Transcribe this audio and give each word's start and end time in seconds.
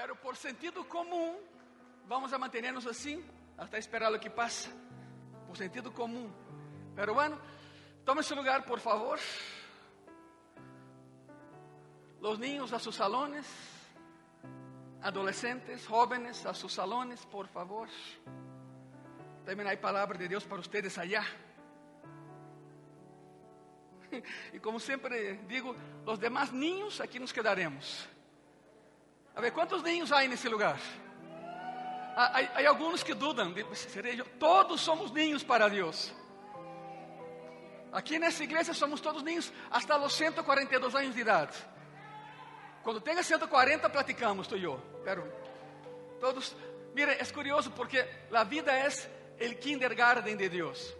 Pero 0.00 0.14
por 0.14 0.36
sentido 0.36 0.86
común, 0.86 1.38
vamos 2.06 2.32
a 2.32 2.38
mantenernos 2.38 2.86
así 2.86 3.20
hasta 3.56 3.78
esperar 3.78 4.12
lo 4.12 4.20
que 4.20 4.30
pasa. 4.30 4.70
Por 5.44 5.56
sentido 5.56 5.92
común. 5.92 6.32
Pero 6.94 7.14
bueno, 7.14 7.36
tome 8.04 8.22
su 8.22 8.36
lugar, 8.36 8.64
por 8.64 8.78
favor. 8.78 9.18
Los 12.20 12.38
niños 12.38 12.72
a 12.72 12.78
sus 12.78 12.94
salones. 12.94 13.44
Adolescentes, 15.02 15.84
jóvenes 15.88 16.46
a 16.46 16.54
sus 16.54 16.72
salones, 16.72 17.26
por 17.26 17.48
favor. 17.48 17.88
También 19.44 19.66
hay 19.66 19.78
palabra 19.78 20.16
de 20.16 20.28
Dios 20.28 20.44
para 20.44 20.60
ustedes 20.60 20.96
allá. 20.96 21.24
Y 24.52 24.60
como 24.60 24.78
siempre 24.78 25.40
digo, 25.48 25.74
los 26.06 26.20
demás 26.20 26.52
niños 26.52 27.00
aquí 27.00 27.18
nos 27.18 27.32
quedaremos. 27.32 28.08
A 29.38 29.40
ver, 29.40 29.52
¿cuántos 29.52 29.84
niños 29.84 30.10
hay 30.10 30.26
en 30.26 30.32
ese 30.32 30.50
lugar? 30.50 30.76
Ah, 32.16 32.32
Hay, 32.34 32.50
hay 32.56 32.66
algunos 32.66 33.04
que 33.04 33.14
yo. 34.16 34.24
Todos 34.36 34.80
somos 34.80 35.12
niños 35.12 35.44
para 35.44 35.68
Dios. 35.68 36.12
Aquí 37.92 38.16
en 38.16 38.24
esta 38.24 38.42
iglesia 38.42 38.74
somos 38.74 39.00
todos 39.00 39.22
niños 39.22 39.52
hasta 39.70 39.96
los 39.96 40.12
142 40.14 40.92
años 40.96 41.14
de 41.14 41.22
edad. 41.22 41.48
Cuando 42.82 43.00
tenga 43.00 43.22
140 43.22 43.92
platicamos 43.92 44.48
tú 44.48 44.56
y 44.56 44.62
yo. 44.62 44.82
Pero 45.04 45.24
todos, 46.20 46.56
mire, 46.92 47.22
es 47.22 47.32
curioso 47.32 47.70
porque 47.70 48.26
la 48.32 48.42
vida 48.42 48.86
es 48.86 49.08
el 49.38 49.56
kindergarten 49.60 50.36
de 50.36 50.48
Dios. 50.48 50.96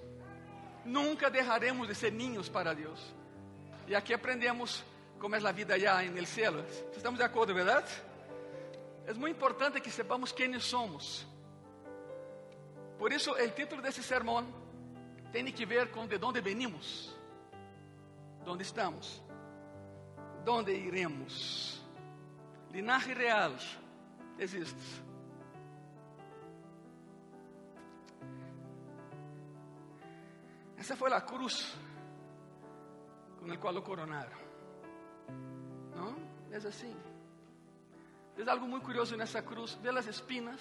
Nunca 0.84 1.28
dejaremos 1.28 1.88
de 1.88 1.94
ser 1.96 2.12
niños 2.12 2.48
para 2.48 2.72
Dios. 2.72 3.12
Y 3.88 3.94
aquí 3.94 4.12
aprendemos 4.12 4.84
cómo 5.18 5.34
es 5.34 5.42
la 5.42 5.50
vida 5.50 5.74
en 6.04 6.16
el 6.16 6.28
cielo. 6.28 6.62
Estamos 6.96 7.18
de 7.18 7.24
acuerdo, 7.24 7.52
¿verdad? 7.52 7.84
Es 9.08 9.16
muy 9.16 9.30
importante 9.30 9.80
que 9.80 9.90
sepamos 9.90 10.34
quiénes 10.34 10.64
somos. 10.64 11.26
Por 12.98 13.10
eso 13.10 13.38
el 13.38 13.54
título 13.54 13.80
de 13.80 13.88
ese 13.88 14.02
sermón 14.02 14.46
tiene 15.32 15.54
que 15.54 15.64
ver 15.64 15.90
con 15.90 16.06
de 16.06 16.18
dónde 16.18 16.42
venimos, 16.42 17.16
dónde 18.44 18.64
estamos, 18.64 19.22
dónde 20.44 20.74
iremos. 20.74 21.82
Linaje 22.70 23.14
real 23.14 23.56
existe. 24.38 24.76
Esa 30.76 30.96
fue 30.96 31.08
la 31.08 31.24
cruz 31.24 31.72
con 33.40 33.50
el 33.50 33.58
cual 33.58 33.76
lo 33.76 33.82
coronaron. 33.82 34.38
¿No? 35.96 36.14
Es 36.54 36.66
así. 36.66 36.94
Es 38.38 38.46
algo 38.48 38.66
muy 38.66 38.80
curioso 38.80 39.14
en 39.14 39.20
esa 39.20 39.44
cruz. 39.44 39.76
Ve 39.82 39.92
las 39.92 40.06
espinas. 40.06 40.60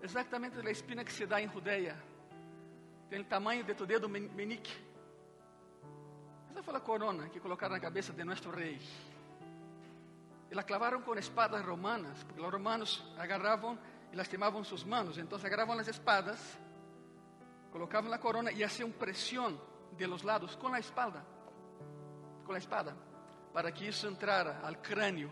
Exactamente 0.00 0.62
la 0.62 0.70
espina 0.70 1.04
que 1.04 1.10
se 1.10 1.26
da 1.26 1.40
en 1.40 1.50
Judea. 1.50 1.96
Tiene 3.08 3.24
el 3.24 3.28
tamaño 3.28 3.64
de 3.64 3.74
tu 3.74 3.84
dedo 3.86 4.08
men- 4.08 4.34
meñique. 4.36 4.70
Esa 6.52 6.62
fue 6.62 6.72
la 6.72 6.80
corona 6.80 7.28
que 7.30 7.40
colocaron 7.40 7.76
en 7.76 7.82
la 7.82 7.88
cabeza 7.88 8.12
de 8.12 8.24
nuestro 8.24 8.52
rey. 8.52 8.78
Y 10.50 10.54
la 10.54 10.62
clavaron 10.62 11.02
con 11.02 11.18
espadas 11.18 11.64
romanas, 11.64 12.22
porque 12.24 12.40
los 12.40 12.52
romanos 12.52 13.12
agarraban 13.18 13.78
y 14.12 14.16
lastimaban 14.16 14.64
sus 14.64 14.86
manos. 14.86 15.18
Entonces 15.18 15.46
agarraban 15.46 15.76
las 15.76 15.88
espadas, 15.88 16.56
colocaban 17.72 18.10
la 18.10 18.20
corona 18.20 18.52
y 18.52 18.62
hacían 18.62 18.92
presión 18.92 19.58
de 19.98 20.06
los 20.06 20.22
lados 20.22 20.56
con 20.56 20.70
la 20.70 20.78
espalda, 20.78 21.24
con 22.44 22.52
la 22.52 22.58
espada, 22.58 22.94
para 23.52 23.72
que 23.72 23.88
eso 23.88 24.06
entrara 24.06 24.60
al 24.64 24.80
cráneo 24.80 25.30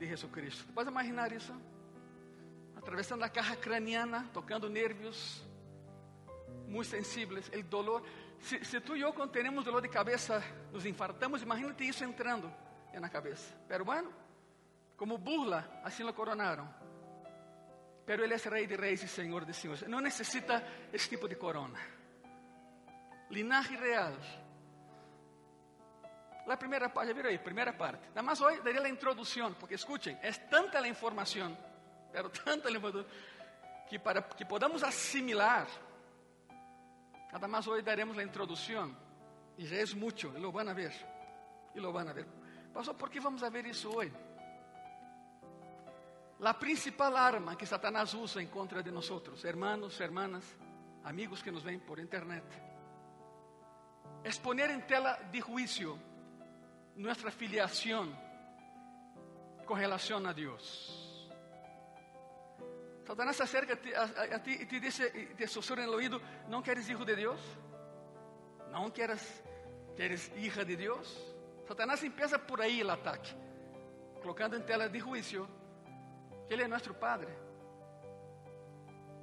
de 0.00 0.08
Jesucristo. 0.08 0.64
¿Puedes 0.74 0.90
imaginar 0.90 1.30
eso? 1.32 1.52
Atravesando 2.76 3.24
la 3.24 3.30
caja 3.30 3.54
craneana, 3.56 4.28
tocando 4.32 4.68
nervios 4.68 5.44
muy 6.66 6.84
sensibles, 6.86 7.50
el 7.52 7.68
dolor. 7.68 8.02
Si, 8.40 8.64
si 8.64 8.80
tú 8.80 8.96
y 8.96 9.00
yo 9.00 9.14
cuando 9.14 9.30
tenemos 9.30 9.64
dolor 9.64 9.82
de 9.82 9.90
cabeza 9.90 10.42
nos 10.72 10.86
infartamos, 10.86 11.42
imagínate 11.42 11.86
eso 11.86 12.04
entrando 12.04 12.50
en 12.92 13.02
la 13.02 13.10
cabeza. 13.10 13.54
Pero 13.68 13.84
bueno, 13.84 14.10
como 14.96 15.18
burla, 15.18 15.82
así 15.84 16.02
lo 16.02 16.14
coronaron. 16.14 16.68
Pero 18.06 18.24
Él 18.24 18.32
es 18.32 18.46
Rey 18.46 18.66
de 18.66 18.78
Reyes 18.78 19.04
y 19.04 19.08
Señor 19.08 19.44
de 19.44 19.52
Señores. 19.52 19.86
No 19.86 20.00
necesita 20.00 20.66
ese 20.90 21.10
tipo 21.10 21.28
de 21.28 21.36
corona. 21.36 21.78
Linaje 23.28 23.76
real. 23.76 24.14
La 26.46 26.58
primera 26.58 26.92
parte, 26.92 27.08
ya 27.08 27.14
vieron 27.14 27.32
ahí, 27.32 27.38
primera 27.38 27.76
parte. 27.76 28.08
Nada 28.08 28.22
más 28.22 28.40
hoy 28.40 28.56
daré 28.64 28.80
la 28.80 28.88
introducción, 28.88 29.54
porque 29.58 29.74
escuchen, 29.74 30.18
es 30.22 30.48
tanta 30.48 30.80
la 30.80 30.88
información, 30.88 31.56
pero 32.12 32.30
tanta 32.44 32.70
la 32.70 32.76
información, 32.76 33.06
que 33.88 33.98
para 34.00 34.26
que 34.28 34.46
podamos 34.46 34.82
asimilar, 34.82 35.66
nada 37.32 37.48
más 37.48 37.66
hoy 37.68 37.82
daremos 37.82 38.16
la 38.16 38.22
introducción. 38.22 38.96
Y 39.56 39.66
ya 39.66 39.76
es 39.76 39.94
mucho, 39.94 40.32
y 40.36 40.40
lo 40.40 40.50
van 40.50 40.68
a 40.70 40.72
ver. 40.72 40.92
Y 41.74 41.80
lo 41.80 41.92
van 41.92 42.08
a 42.08 42.12
ver. 42.12 42.26
Pastor, 42.72 42.96
¿por 42.96 43.10
qué 43.10 43.20
vamos 43.20 43.42
a 43.42 43.50
ver 43.50 43.66
eso 43.66 43.90
hoy? 43.90 44.10
La 46.38 46.58
principal 46.58 47.16
arma 47.16 47.56
que 47.56 47.66
Satanás 47.66 48.14
usa 48.14 48.40
en 48.40 48.48
contra 48.48 48.80
de 48.80 48.90
nosotros, 48.90 49.44
hermanos, 49.44 50.00
hermanas, 50.00 50.44
amigos 51.04 51.42
que 51.42 51.52
nos 51.52 51.62
ven 51.62 51.80
por 51.80 51.98
internet, 52.00 52.44
es 54.24 54.38
poner 54.38 54.70
en 54.70 54.86
tela 54.86 55.18
de 55.30 55.40
juicio 55.40 55.98
nuestra 56.96 57.30
filiación 57.30 58.14
con 59.66 59.78
relación 59.78 60.26
a 60.26 60.34
Dios. 60.34 61.30
Satanás 63.06 63.36
se 63.36 63.42
acerca 63.42 63.74
a 63.74 64.42
ti, 64.42 64.58
y 64.60 64.66
te 64.66 64.76
y 64.78 65.34
te 65.34 65.48
susurra 65.48 65.82
en 65.82 65.88
el 65.88 65.94
oído, 65.94 66.20
¿no 66.48 66.62
que 66.62 66.70
eres 66.70 66.88
hijo 66.88 67.04
de 67.04 67.16
Dios? 67.16 67.40
¿No 68.70 68.92
que 68.92 69.02
eres, 69.02 69.42
que 69.96 70.04
eres 70.04 70.32
hija 70.36 70.64
de 70.64 70.76
Dios? 70.76 71.34
Satanás 71.66 72.02
empieza 72.04 72.38
por 72.38 72.60
ahí 72.60 72.80
el 72.80 72.90
ataque, 72.90 73.30
colocando 74.20 74.56
en 74.56 74.64
tela 74.64 74.88
de 74.88 75.00
juicio 75.00 75.48
que 76.48 76.54
Ele 76.54 76.64
é 76.64 76.68
nosso 76.68 76.92
Padre. 76.94 77.32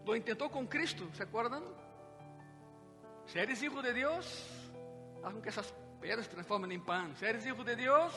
Lo 0.06 0.16
intentou 0.16 0.50
com 0.50 0.66
Cristo, 0.66 1.10
¿se 1.14 1.24
acuerdan? 1.24 1.62
Si 3.26 3.38
eres 3.38 3.62
hijo 3.62 3.82
de 3.82 3.94
Dios, 3.94 4.72
haz 5.22 5.34
con 5.34 5.42
que 5.42 5.50
esas 5.50 5.74
piedras 6.00 6.26
se 6.26 6.32
transformen 6.32 6.72
en 6.72 6.84
pan. 6.84 7.16
Si 7.18 7.26
eres 7.26 7.46
hijo 7.46 7.64
de 7.64 7.76
Dios, 7.76 8.14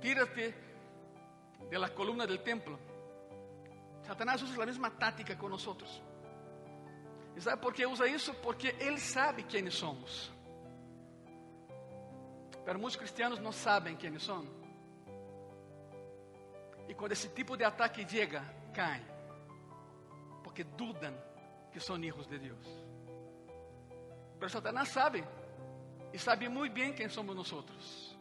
tírate 0.00 0.54
de 1.70 1.78
la 1.78 1.88
columna 1.94 2.26
del 2.26 2.42
templo. 2.42 2.78
Satanás 4.02 4.42
usa 4.42 4.58
la 4.58 4.66
misma 4.66 4.90
táctica 4.90 5.36
con 5.36 5.50
nosotros. 5.50 6.02
¿Y 7.36 7.40
sabe 7.40 7.60
por 7.60 7.74
qué 7.74 7.86
usa 7.86 8.06
eso? 8.06 8.34
Porque 8.42 8.76
Él 8.80 8.98
sabe 8.98 9.44
quiénes 9.44 9.74
somos. 9.74 10.32
Pero 12.64 12.78
muchos 12.78 12.98
cristianos 12.98 13.40
no 13.40 13.52
saben 13.52 13.96
quiénes 13.96 14.22
son. 14.22 14.48
E 16.88 16.94
quando 16.94 17.12
esse 17.12 17.28
tipo 17.28 17.56
de 17.56 17.64
ataque 17.64 18.06
chega, 18.08 18.42
caem. 18.72 19.04
Porque 20.42 20.62
dudam 20.64 21.14
que 21.72 21.80
são 21.80 22.02
hijos 22.02 22.26
de 22.26 22.38
Deus. 22.38 22.66
Mas 24.40 24.52
Satanás 24.52 24.88
sabe. 24.88 25.24
E 26.12 26.18
sabe 26.18 26.48
muito 26.48 26.72
bem 26.72 26.92
quem 26.92 27.08
somos 27.08 27.34
nós. 27.34 28.16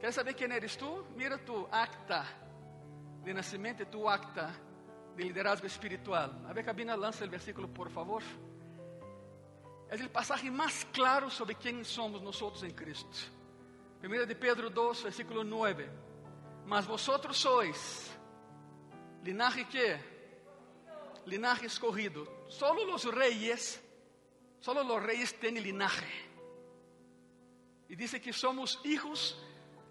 Quer 0.00 0.12
saber 0.12 0.34
quem 0.34 0.50
eres 0.52 0.76
tu? 0.76 1.06
Mira 1.16 1.38
tu 1.38 1.68
acta 1.70 2.24
de 3.24 3.32
nascimento 3.34 3.84
tu 3.86 4.08
acta 4.08 4.54
de 5.16 5.22
liderazgo 5.24 5.66
espiritual. 5.66 6.30
A 6.48 6.52
ver, 6.52 6.64
cabina, 6.64 6.94
lança 6.94 7.24
o 7.24 7.28
versículo, 7.28 7.68
por 7.68 7.90
favor. 7.90 8.22
É 9.88 9.96
o 9.96 10.10
passagem 10.10 10.50
mais 10.50 10.84
claro 10.92 11.30
sobre 11.30 11.54
quem 11.54 11.82
somos 11.82 12.22
nós 12.22 12.62
em 12.62 12.70
Cristo. 12.70 13.32
1 14.02 14.26
de 14.26 14.34
Pedro 14.34 14.70
2, 14.70 15.02
versículo 15.02 15.42
9. 15.42 15.90
Mas 16.66 16.86
vosotros 16.86 17.38
sois 17.38 18.10
linaje 19.22 19.64
que? 19.64 19.98
Linaje 21.26 21.66
escogido. 21.66 22.26
Solo 22.48 22.84
los 22.84 23.04
reyes, 23.04 23.82
solo 24.60 24.82
los 24.82 25.02
reyes 25.02 25.32
tienen 25.38 25.62
linaje. 25.62 26.27
Y 27.88 27.96
dice 27.96 28.20
que 28.20 28.32
somos 28.32 28.80
hijos 28.84 29.42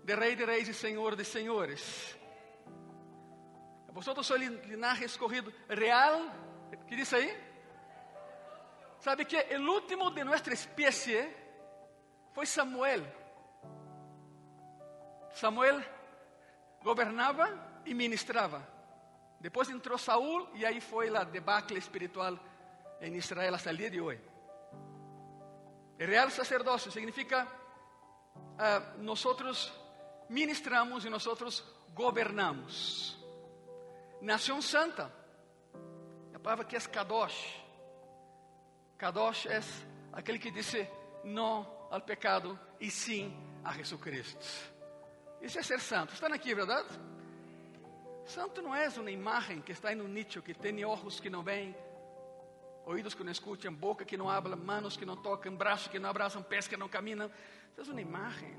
de 0.04 0.16
Rey 0.16 0.36
de 0.36 0.46
Reyes 0.46 0.70
y 0.70 0.74
Señor 0.74 1.16
de 1.16 1.26
Señores. 1.26 2.16
Vosotros 3.92 4.28
sois 4.28 4.48
linaje 4.68 5.06
escogido 5.06 5.52
real. 5.68 6.32
¿Qué 6.88 6.96
dice 6.96 7.16
ahí? 7.16 7.32
¿Sabe 9.00 9.26
que 9.26 9.40
el 9.50 9.68
último 9.68 10.12
de 10.12 10.24
nuestra 10.24 10.54
especie 10.54 11.36
fue 12.32 12.46
Samuel? 12.46 13.04
Samuel 15.34 15.84
gobernaba 16.84 17.82
y 17.86 17.96
ministraba. 17.96 18.62
Después 19.40 19.70
entró 19.70 19.98
Saúl 19.98 20.48
y 20.54 20.64
ahí 20.64 20.80
fue 20.80 21.10
la 21.10 21.26
debacle 21.26 21.80
espiritual 21.80 22.40
en 23.02 23.16
Israel 23.16 23.56
hasta 23.56 23.72
el 23.72 23.78
día 23.78 23.90
de 23.90 24.02
hoy. 24.02 24.20
El 25.98 26.08
real 26.08 26.32
sacerdocio 26.32 26.92
significa 26.92 27.48
ah, 28.58 28.94
nosotros 28.98 29.72
ministramos 30.30 31.06
y 31.06 31.10
nosotros 31.10 31.64
gobernamos. 31.94 33.18
nación 34.22 34.62
santa. 34.62 35.12
A 36.34 36.40
palavra 36.40 36.66
que 36.66 36.76
é 36.76 36.80
Kadosh. 36.80 37.62
Kadosh 38.98 39.46
é 39.48 39.62
aquele 40.14 40.40
que 40.40 40.52
disse 40.52 40.88
não 41.24 41.68
ao 41.90 42.02
pecado 42.02 42.60
e 42.80 42.90
sim 42.90 43.36
a 43.64 43.74
Jesucristo. 43.74 44.46
Isso 45.42 45.60
é 45.60 45.64
ser 45.64 45.80
santo. 45.80 46.14
Estão 46.14 46.32
aqui, 46.34 46.54
verdade? 46.54 46.88
Santo 48.26 48.62
não 48.62 48.76
é 48.76 48.88
uma 48.90 49.12
imagem 49.12 49.62
que 49.62 49.72
está 49.72 49.94
em 49.94 50.02
um 50.02 50.08
nicho, 50.08 50.42
que 50.42 50.54
tem 50.54 50.84
olhos 50.84 51.20
que 51.20 51.30
não 51.30 51.44
veem, 51.44 51.76
ouvidos 52.88 53.14
que 53.14 53.24
não 53.24 53.32
escutam, 53.32 53.74
boca 53.74 54.06
que 54.06 54.16
não 54.16 54.30
habla, 54.30 54.56
manos 54.56 54.96
que 54.96 55.06
não 55.06 55.18
tocam, 55.18 55.54
braços 55.54 55.90
que 55.90 56.00
não 56.00 56.10
abraçam, 56.10 56.42
pés 56.42 56.70
que 56.70 56.78
não 56.78 56.88
caminham. 56.88 57.30
Isso 57.78 57.92
é 57.92 57.94
uma 57.94 58.02
imagem. 58.02 58.56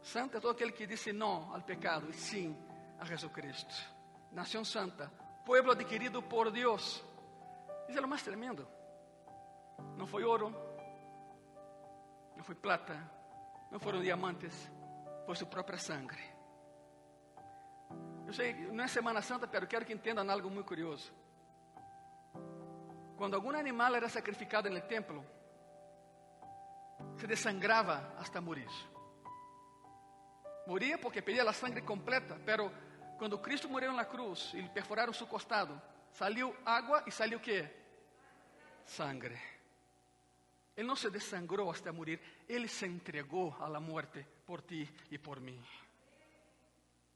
Santo 0.00 0.36
é 0.36 0.40
todo 0.40 0.52
aquele 0.52 0.70
que 0.70 0.86
disse 0.86 1.12
não 1.12 1.52
ao 1.52 1.60
pecado 1.60 2.08
e 2.08 2.12
sim 2.12 2.56
a 3.00 3.04
Jesucristo. 3.04 3.74
Nação 4.30 4.64
santa, 4.64 5.10
pueblo 5.44 5.72
adquirido 5.72 6.22
por 6.22 6.52
Deus. 6.52 7.04
Isso 7.88 7.98
é 7.98 8.00
o 8.00 8.08
mais 8.08 8.22
tremendo. 8.22 8.66
Não 9.96 10.06
foi 10.06 10.22
ouro, 10.22 10.54
não 12.36 12.44
foi 12.44 12.54
plata, 12.54 12.96
não 13.72 13.80
foram 13.80 14.00
diamantes, 14.00 14.70
foi 15.26 15.34
sua 15.34 15.48
própria 15.48 15.78
sangue. 15.78 16.16
Eu 18.24 18.32
sei, 18.32 18.54
não 18.70 18.84
é 18.84 18.88
Semana 18.88 19.20
Santa, 19.20 19.48
pero 19.48 19.66
quero 19.66 19.84
que 19.84 19.92
entendam 19.92 20.28
algo 20.30 20.48
muito 20.48 20.66
curioso. 20.66 21.12
Quando 23.16 23.34
algum 23.34 23.50
animal 23.50 23.94
era 23.94 24.08
sacrificado 24.08 24.68
no 24.68 24.80
templo, 24.80 25.24
se 27.16 27.26
desangrava 27.26 28.14
hasta 28.18 28.40
morir. 28.40 28.70
Moria 30.66 30.98
porque 30.98 31.22
pedia 31.22 31.48
a 31.48 31.52
sangue 31.52 31.82
completa, 31.82 32.40
pero 32.44 32.72
quando 33.18 33.38
Cristo 33.38 33.68
morreu 33.68 33.92
na 33.92 34.04
cruz 34.04 34.52
e 34.54 34.62
perfuraram 34.68 35.12
seu 35.12 35.26
costado, 35.26 35.80
saiu 36.10 36.56
água 36.64 37.04
e 37.06 37.10
saiu 37.10 37.38
o 37.38 37.40
que? 37.40 37.68
Sangre. 38.84 39.38
Ele 40.76 40.88
não 40.88 40.96
se 40.96 41.08
desangrou 41.10 41.70
hasta 41.70 41.92
morir, 41.92 42.20
ele 42.48 42.66
se 42.66 42.86
entregou 42.86 43.54
à 43.60 43.78
morte 43.78 44.26
por 44.44 44.60
ti 44.62 44.92
e 45.10 45.18
por 45.18 45.38
mim. 45.38 45.62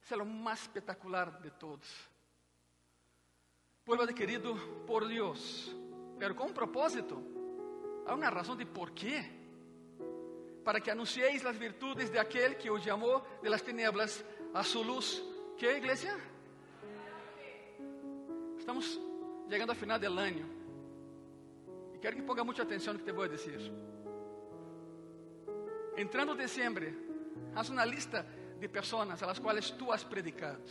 Isso 0.00 0.14
é 0.14 0.22
o 0.22 0.24
mais 0.24 0.60
espetacular 0.60 1.40
de 1.40 1.50
todos. 1.50 2.08
Pueblo 3.84 4.06
querido 4.14 4.54
por 4.86 5.08
Deus, 5.08 5.74
pero 6.18 6.34
com 6.34 6.46
um 6.46 6.52
propósito. 6.52 7.22
Há 8.06 8.14
uma 8.14 8.28
razão 8.28 8.56
de 8.56 8.64
por 8.64 8.90
quê. 8.90 9.24
Para 10.64 10.80
que 10.80 10.90
anuncieis 10.90 11.44
as 11.46 11.56
virtudes 11.56 12.10
de 12.10 12.18
aquele 12.18 12.54
que 12.56 12.70
os 12.70 12.82
chamou 12.82 13.22
de 13.42 13.48
las 13.48 13.62
tinieblas 13.62 14.24
a 14.52 14.62
sua 14.62 14.84
luz. 14.84 15.22
Que 15.56 15.66
igreja? 15.66 16.14
Estamos 18.58 19.00
chegando 19.48 19.70
ao 19.70 19.76
final 19.76 19.98
do 19.98 20.06
ano. 20.06 20.58
E 21.94 21.98
quero 21.98 22.16
que 22.16 22.22
ponga 22.22 22.44
muita 22.44 22.62
atenção 22.62 22.92
no 22.92 22.98
que 22.98 23.04
te 23.04 23.12
vou 23.12 23.26
dizer. 23.28 23.60
Entrando 25.96 26.34
dezembro, 26.34 26.86
haz 27.54 27.70
uma 27.70 27.84
lista 27.84 28.26
de 28.60 28.68
pessoas 28.68 29.22
a 29.22 29.26
las 29.26 29.38
quais 29.38 29.70
tu 29.70 29.90
has 29.90 30.04
predicado 30.04 30.62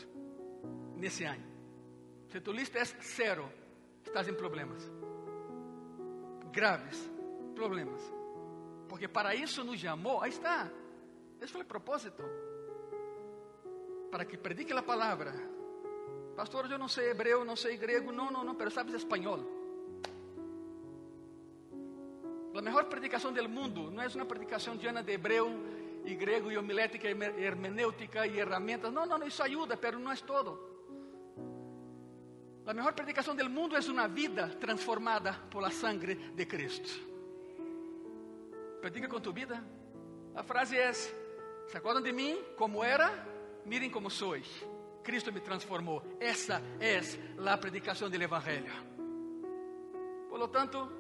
nesse 0.96 1.24
ano. 1.24 1.44
Se 2.30 2.40
tu 2.40 2.52
lista 2.52 2.80
é 2.80 2.86
zero, 2.86 3.50
estás 4.06 4.28
em 4.28 4.34
problemas. 4.34 4.90
Graves 6.52 7.18
problemas. 7.56 8.02
Porque 8.88 9.08
para 9.08 9.34
isso 9.36 9.64
nos 9.64 9.80
chamou, 9.80 10.22
aí 10.22 10.30
está. 10.30 10.70
Esse 11.42 11.52
foi 11.52 11.62
o 11.62 11.66
propósito. 11.66 12.24
Para 14.12 14.24
que 14.24 14.38
predique 14.38 14.72
a 14.74 14.82
palavra. 14.82 15.34
Pastor, 16.36 16.70
eu 16.70 16.78
não 16.78 16.88
sei 16.88 17.10
hebreu, 17.10 17.44
não 17.44 17.56
sei 17.56 17.76
grego, 17.78 18.12
não, 18.12 18.30
não, 18.32 18.44
não, 18.44 18.56
pero 18.56 18.70
sabes 18.70 18.94
espanhol. 18.94 19.40
A 22.56 22.62
melhor 22.62 22.86
predicação 22.86 23.32
do 23.32 23.50
mundo 23.50 23.92
não 23.92 24.02
é 24.02 24.08
uma 24.08 24.26
predicação 24.26 24.76
llena 24.76 25.04
de 25.04 25.12
hebreu 25.14 25.48
e 26.06 26.16
grego 26.16 26.52
e 26.52 26.58
homilética 26.58 27.08
e 27.08 27.44
hermenêutica 27.44 28.26
e 28.26 28.32
ferramentas. 28.32 28.92
Não, 28.94 29.06
não, 29.06 29.28
isso 29.28 29.44
ajuda, 29.44 29.78
mas 29.82 29.94
não 29.94 30.12
é 30.12 30.16
todo. 30.16 30.77
A 32.68 32.74
melhor 32.74 32.92
predicação 32.92 33.34
do 33.34 33.50
mundo 33.50 33.78
é 33.78 33.80
uma 33.90 34.10
vida 34.10 34.50
transformada 34.60 35.32
por 35.50 35.62
la 35.62 35.72
sangre 35.72 36.16
de 36.36 36.46
Cristo. 36.46 36.90
Predica 38.82 39.08
com 39.08 39.22
tu 39.22 39.32
vida. 39.32 39.64
A 40.36 40.44
frase 40.44 40.78
é: 40.78 40.92
¿Se 40.92 41.78
acordam 41.78 42.04
de 42.04 42.12
mim 42.12 42.38
como 42.58 42.84
era? 42.84 43.10
Miren 43.66 43.90
como 43.90 44.10
sois. 44.10 44.46
Cristo 45.02 45.32
me 45.32 45.40
transformou. 45.40 46.04
Essa 46.20 46.62
é 46.82 47.00
a 47.50 47.58
predicação 47.58 48.10
do 48.10 48.22
Evangelho. 48.22 48.74
Por 50.30 50.38
lo 50.38 50.50
tanto, 50.50 50.92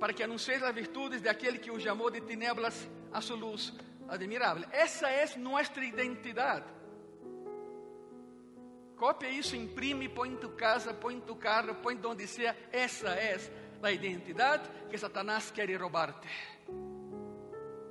para 0.00 0.12
que 0.12 0.24
anuncieis 0.24 0.60
as 0.60 0.74
virtudes 0.74 1.22
de 1.22 1.28
aquele 1.28 1.60
que 1.60 1.70
os 1.70 1.84
chamou 1.84 2.10
de 2.10 2.20
tinieblas 2.20 2.88
a 3.12 3.20
sua 3.20 3.36
luz 3.36 3.72
admirável. 4.08 4.64
Essa 4.72 5.08
é 5.08 5.24
nossa 5.38 5.78
identidade. 5.84 6.66
Copia 9.04 9.28
isso, 9.28 9.54
imprime, 9.54 10.08
põe 10.08 10.30
em 10.30 10.36
tu 10.36 10.48
casa, 10.48 10.94
põe 10.94 11.16
em 11.16 11.20
tu 11.20 11.36
carro, 11.36 11.74
põe 11.74 11.94
onde 12.06 12.26
seja. 12.26 12.56
Essa 12.72 13.10
é 13.10 13.38
a 13.82 13.92
identidade 13.92 14.66
que 14.88 14.96
Satanás 14.96 15.50
quer 15.50 15.70
roubar-te. 15.78 16.26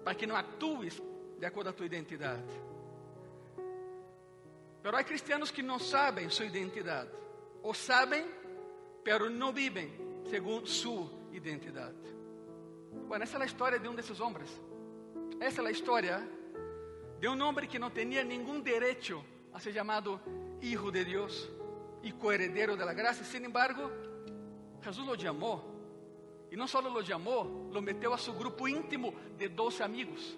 Para 0.03 0.15
que 0.15 0.25
não 0.25 0.35
atues 0.35 0.99
de 1.37 1.45
acordo 1.45 1.67
com 1.67 1.69
a 1.69 1.73
tua 1.73 1.85
identidade. 1.85 2.51
Mas 4.83 4.91
há 4.91 5.03
cristianos 5.03 5.51
que 5.51 5.61
não 5.61 5.77
sabem 5.77 6.31
sua 6.31 6.47
identidade. 6.47 7.11
Ou 7.61 7.75
sabem, 7.75 8.25
pero 9.03 9.29
não 9.29 9.53
vivem 9.53 9.93
segundo 10.31 10.67
sua 10.67 11.07
identidade. 11.31 12.07
Bueno, 13.07 13.23
essa 13.23 13.37
é 13.37 13.43
a 13.43 13.45
história 13.45 13.77
de 13.77 13.87
um 13.87 13.93
desses 13.93 14.19
homens. 14.19 14.49
Essa 15.39 15.61
é 15.61 15.67
a 15.67 15.71
história 15.71 16.27
de 17.19 17.27
um 17.27 17.39
homem 17.39 17.67
que 17.67 17.77
não 17.77 17.91
tinha 17.91 18.23
nenhum 18.23 18.59
direito 18.59 19.23
a 19.53 19.59
ser 19.59 19.73
chamado 19.73 20.19
Hijo 20.63 20.91
de 20.91 21.03
Deus 21.03 21.49
e 22.01 22.13
coheredero 22.13 22.77
de 22.77 22.85
la 22.85 22.93
gracia. 22.93 23.25
Sin 23.25 23.43
embargo, 23.43 23.91
Jesus 24.81 25.05
lo 25.05 25.17
chamou. 25.19 25.59
E 26.49 26.55
não 26.55 26.67
só 26.67 26.79
lo 26.79 27.03
chamou, 27.03 27.69
lo 27.69 27.81
meteu 27.81 28.13
a 28.13 28.17
seu 28.17 28.33
grupo 28.33 28.65
íntimo 28.67 29.13
de 29.37 29.49
12 29.49 29.83
amigos. 29.83 30.37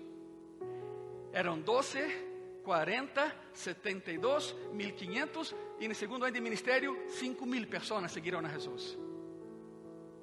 Eram 1.32 1.62
12, 1.62 2.62
40, 2.64 3.36
72, 3.54 4.56
1500 4.74 5.56
e 5.80 5.88
no 5.88 5.94
segundo 5.94 6.26
ano 6.26 6.34
de 6.34 6.42
ministério, 6.42 6.98
5 7.10 7.46
mil 7.46 7.68
pessoas 7.68 8.12
seguiram 8.12 8.40
a 8.40 8.50
Jesus. 8.50 8.98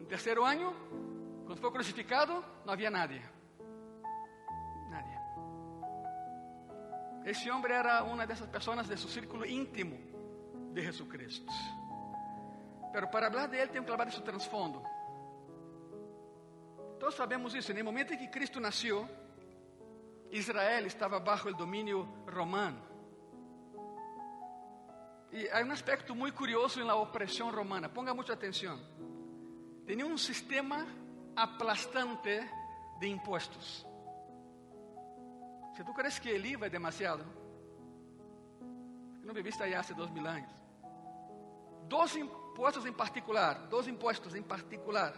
No 0.01 0.07
terceiro 0.07 0.43
ano, 0.45 0.75
quando 1.47 1.61
foi 1.61 1.71
crucificado, 1.71 2.45
não 2.65 2.73
havia 2.73 2.91
nadie. 2.91 3.21
Nadie. 3.21 3.32
Esse 7.25 7.51
homem 7.51 7.71
era 7.73 8.03
uma 8.03 8.27
dessas 8.27 8.49
pessoas 8.49 8.89
de 8.89 8.97
seu 8.97 9.09
círculo 9.09 9.47
íntimo 9.47 9.99
de 10.73 10.83
Jesucristo. 10.83 11.53
Pero 12.93 13.09
para 13.09 13.31
falar 13.31 13.47
de 13.47 13.57
ele, 13.57 13.71
tenho 13.71 13.85
que 13.85 13.91
falar 13.91 14.05
de 14.05 14.13
seu 14.13 14.23
transfondo. 14.23 14.83
Todos 16.99 17.15
sabemos 17.15 17.55
isso. 17.55 17.73
No 17.73 17.85
momento 17.85 18.13
em 18.13 18.19
que 18.19 18.29
Cristo 18.29 18.61
nasceu, 18.61 19.09
Israel 20.31 20.87
estava 20.87 21.21
bajo 21.21 21.49
o 21.49 21.55
domínio 21.55 22.09
romano. 22.27 22.83
E 25.31 25.49
há 25.49 25.65
um 25.65 25.73
aspecto 25.73 26.15
muito 26.15 26.37
curioso 26.37 26.85
na 26.85 26.95
opressão 26.95 27.51
romana. 27.51 27.89
Ponga 27.89 28.13
muita 28.13 28.35
atenção. 28.35 28.79
Tinha 29.87 30.07
um 30.07 30.19
sistema 30.19 30.87
aplastante 31.35 32.39
de 32.99 33.09
impuestos. 33.09 33.87
Se 35.75 35.85
tu 35.85 35.93
crees 35.93 36.21
que 36.21 36.35
el 36.37 36.45
IVA 36.45 36.67
es 36.67 36.73
demasiado, 36.73 37.25
não 39.23 39.33
viviste 39.33 39.63
aí 39.63 39.75
há 39.75 39.83
dois 39.97 40.11
mil 40.11 40.27
anos. 40.27 40.51
Dois 41.89 42.15
impostos 42.17 42.85
em 42.87 42.93
particular, 42.93 43.67
dois 43.69 43.87
impostos 43.89 44.35
em 44.35 44.43
particular 44.43 45.15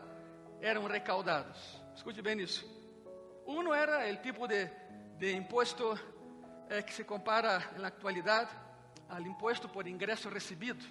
eram 0.60 0.86
recaudados. 0.86 1.82
Escute 1.94 2.22
bem 2.22 2.40
isso. 2.40 2.64
Um 3.46 3.72
era 3.74 4.10
o 4.12 4.16
tipo 4.22 4.46
de, 4.46 4.66
de 5.18 5.34
imposto 5.34 5.98
eh, 6.70 6.82
que 6.82 6.92
se 6.92 7.04
compara 7.04 7.72
na 7.78 7.88
atualidade 7.88 8.50
ao 9.08 9.20
imposto 9.20 9.68
por 9.68 9.86
ingresso 9.86 10.28
recebido. 10.28 10.84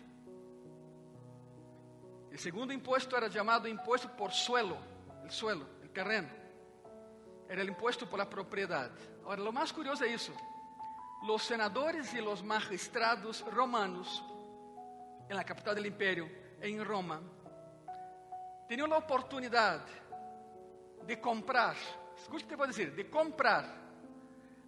O 2.32 2.38
segundo 2.38 2.74
imposto 2.74 3.15
era 3.15 3.29
chamado 3.29 3.67
imposto 3.67 4.10
por 4.10 4.32
suelo 4.32 4.77
el 5.24 5.32
suelo, 5.32 5.65
el 5.82 5.89
terreno. 5.89 6.42
Era 7.50 7.62
el 7.62 7.69
impuesto 7.69 8.09
por 8.09 8.19
la 8.19 8.29
propiedad. 8.29 8.91
Ahora, 9.23 9.41
lo 9.41 9.51
más 9.51 9.71
curioso 9.71 10.03
es 10.03 10.23
eso. 10.23 10.33
Los 11.23 11.43
senadores 11.43 12.13
y 12.13 12.21
los 12.21 12.43
magistrados 12.43 13.45
romanos, 13.53 14.23
en 15.29 15.35
la 15.35 15.43
capital 15.43 15.75
del 15.75 15.85
imperio, 15.85 16.29
en 16.59 16.83
Roma, 16.83 17.21
tenían 18.67 18.89
la 18.89 18.97
oportunidad 18.97 19.85
de 21.05 21.19
comprar, 21.19 21.75
escuche 22.17 22.55
voy 22.55 22.65
a 22.65 22.67
decir, 22.67 22.95
de 22.95 23.09
comprar 23.09 23.65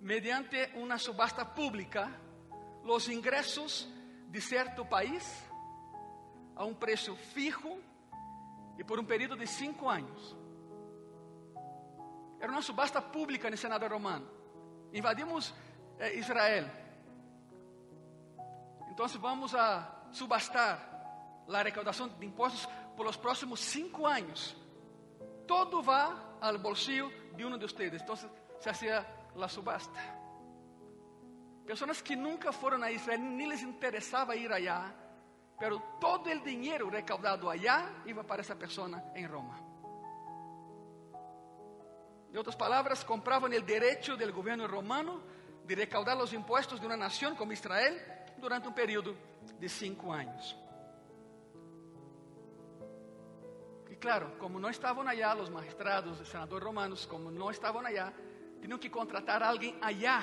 mediante 0.01 0.71
una 0.75 0.99
subasta 0.99 1.53
pública 1.53 2.11
los 2.83 3.09
ingresos 3.09 3.89
de 4.27 4.41
certo 4.41 4.85
país 4.85 5.43
a 6.55 6.63
um 6.65 6.73
preço 6.73 7.15
fijo 7.33 7.79
e 8.77 8.83
por 8.83 8.99
um 8.99 9.05
período 9.05 9.35
de 9.35 9.47
cinco 9.47 9.89
anos. 9.89 10.37
Era 12.45 12.51
uma 12.51 12.61
subasta 12.61 13.01
pública 13.01 13.49
no 13.49 13.57
Senado 13.57 13.87
romano. 13.87 14.29
Invadimos 14.93 15.51
eh, 15.97 16.13
Israel. 16.13 16.69
Então 18.91 19.07
vamos 19.19 19.55
a 19.55 20.05
subastar 20.11 20.77
a 21.51 21.63
recaudação 21.63 22.07
de 22.07 22.23
impostos 22.23 22.69
por 22.95 23.07
os 23.07 23.17
próximos 23.17 23.61
cinco 23.61 24.05
anos. 24.05 24.55
Todo 25.47 25.81
vai 25.81 26.15
ao 26.39 26.59
bolsillo 26.59 27.11
de 27.35 27.43
um 27.43 27.57
de 27.57 27.65
vocês. 27.65 27.99
Então 27.99 28.15
se 28.15 28.69
hacía 28.69 29.03
a 29.41 29.47
subasta. 29.47 29.99
Pessoas 31.65 31.99
que 31.99 32.15
nunca 32.15 32.51
foram 32.51 32.83
a 32.83 32.91
Israel, 32.91 33.21
nem 33.21 33.47
les 33.47 33.63
interessava 33.63 34.35
ir 34.35 34.51
allá, 34.53 34.93
pero 35.57 35.79
todo 35.99 36.29
o 36.29 36.39
dinheiro 36.41 36.89
recaudado 36.89 37.49
allá 37.49 38.03
iba 38.05 38.23
para 38.23 38.41
essa 38.41 38.55
pessoa 38.55 38.87
em 39.15 39.25
Roma. 39.25 39.74
De 42.35 42.39
outras 42.39 42.57
palavras, 42.57 43.01
compravam 43.01 43.49
o 43.49 43.61
direito 43.61 44.17
do 44.17 44.33
governo 44.33 44.67
romano 44.67 45.23
de 45.65 45.73
recaudar 45.73 46.21
os 46.21 46.33
impostos 46.33 46.81
de 46.81 46.85
uma 46.85 46.97
nação 46.97 47.33
como 47.33 47.53
Israel 47.53 47.97
durante 48.39 48.67
um 48.67 48.73
período 48.73 49.17
de 49.57 49.69
cinco 49.69 50.11
anos. 50.11 50.53
E 53.89 53.95
claro, 53.95 54.33
como 54.37 54.59
não 54.59 54.69
estavam 54.69 55.07
allá 55.07 55.33
os 55.37 55.47
magistrados, 55.47 56.19
os 56.19 56.27
senadores 56.27 56.65
romanos, 56.65 57.05
como 57.05 57.31
não 57.31 57.49
estavam 57.49 57.85
allá, 57.87 58.11
tinham 58.61 58.77
que 58.77 58.89
contratar 58.89 59.41
alguém 59.41 59.77
allá 59.81 60.21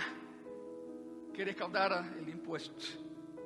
que 1.33 1.42
recaudara 1.42 2.02
o 2.21 2.28
imposto. 2.28 2.85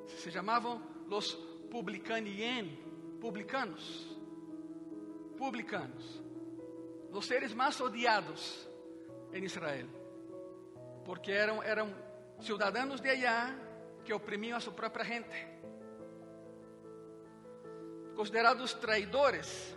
Se 0.09 0.33
chamavam 0.33 0.83
os 1.09 1.35
publicanien, 1.71 2.77
publicanos, 3.21 4.09
publicanos, 5.39 6.26
os 7.17 7.27
seres 7.27 7.55
mais 7.55 7.81
odiados 7.81 8.69
em 9.33 9.43
Israel, 9.45 9.89
porque 11.05 11.33
eram, 11.33 11.63
eram 11.63 11.95
cidadãos 12.41 13.01
de 13.01 13.09
allá 13.09 13.57
que 14.05 14.13
oprimiam 14.13 14.57
a 14.57 14.61
sua 14.61 14.73
própria 14.73 15.05
gente, 15.05 15.47
considerados 18.15 18.75
traidores, 18.75 19.75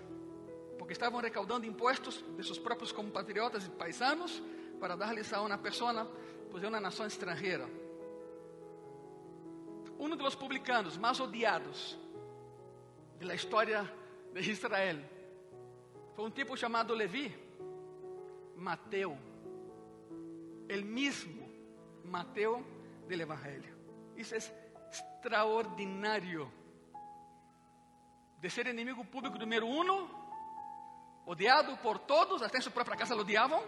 porque 0.78 0.94
estavam 0.94 1.20
recaudando 1.22 1.66
impostos 1.66 2.24
de 2.38 2.44
seus 2.44 2.60
próprios 2.60 2.92
compatriotas 2.92 3.66
e 3.66 3.70
paisanos 3.70 4.42
para 4.80 4.96
dar-lhes 4.96 5.32
a 5.34 5.42
uma 5.42 5.58
pessoa, 5.58 6.12
pois 6.52 6.64
é 6.64 6.68
uma 6.68 6.80
nação 6.80 7.06
estrangeira. 7.06 7.68
Um 9.98 10.16
dos 10.16 10.36
publicanos 10.36 10.98
mais 10.98 11.20
odiados 11.20 11.98
da 13.20 13.36
história 13.36 13.92
de 14.34 14.52
Israel 14.52 14.98
foi 16.20 16.28
um 16.28 16.32
tipo 16.32 16.58
chamado 16.58 16.94
Levi, 16.94 17.34
Mateu, 18.58 19.18
el 20.68 20.84
mesmo 20.84 21.50
Mateu 22.04 22.62
do 23.08 23.14
Evangelho. 23.14 23.74
Isso 24.18 24.36
é 24.36 24.40
extraordinário. 24.92 26.52
De 28.38 28.50
ser 28.50 28.68
inimigo 28.68 29.06
público 29.06 29.38
número 29.38 29.66
um, 29.66 30.10
odiado 31.26 31.78
por 31.78 32.00
todos, 32.00 32.42
até 32.42 32.58
em 32.58 32.62
sua 32.64 32.74
própria 32.74 32.98
casa 32.98 33.16
lo 33.16 33.22
odiavam, 33.22 33.64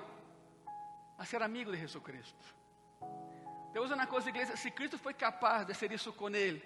a 1.18 1.24
ser 1.24 1.42
amigo 1.42 1.72
de 1.72 1.78
Jesus 1.78 2.04
Cristo. 2.04 2.56
Deus 3.72 3.90
é 3.92 3.96
uma 3.96 4.08
coisa, 4.08 4.28
igreja, 4.28 4.58
se 4.58 4.70
Cristo 4.72 4.98
foi 4.98 5.14
capaz 5.14 5.66
de 5.66 5.74
ser 5.74 5.90
isso 5.94 6.12
com 6.12 6.28
ele, 6.28 6.62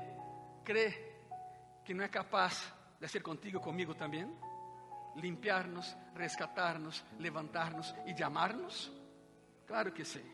crê 0.64 1.14
que 1.84 1.94
não 1.94 2.04
é 2.04 2.08
capaz 2.08 2.74
de 3.00 3.08
ser 3.08 3.22
contigo, 3.22 3.60
comigo 3.60 3.94
também? 3.94 4.36
Limpiar-nos, 5.16 5.96
resgatar-nos, 6.16 7.04
levantar-nos 7.20 7.96
e 8.06 8.14
de 8.14 8.24
amar-nos? 8.24 8.92
Claro 9.66 9.92
que 9.92 10.04
sim. 10.04 10.26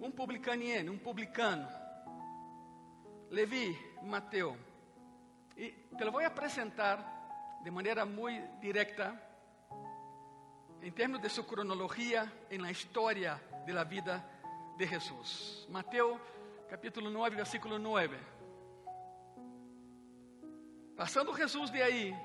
Um 0.00 0.10
publicanien, 0.10 0.88
um 0.88 0.98
publicano. 0.98 1.68
Levi, 3.30 3.76
Mateu. 4.02 4.56
E 5.56 5.70
te 5.96 6.04
lo 6.04 6.12
vou 6.12 6.24
apresentar 6.24 7.60
de 7.62 7.70
maneira 7.70 8.04
muito 8.04 8.60
direta, 8.60 9.14
em 10.82 10.90
termos 10.90 11.20
de 11.20 11.28
sua 11.28 11.44
cronologia, 11.44 12.30
na 12.58 12.70
história 12.70 13.40
da 13.66 13.84
vida 13.84 14.24
de 14.76 14.86
Jesús. 14.86 15.66
Mateo 15.70 16.20
capítulo 16.68 17.10
9, 17.10 17.36
versículo 17.36 17.78
9. 17.78 18.18
Pasando 20.96 21.32
Jesús 21.32 21.70
de 21.70 21.82
ahí, 21.82 22.16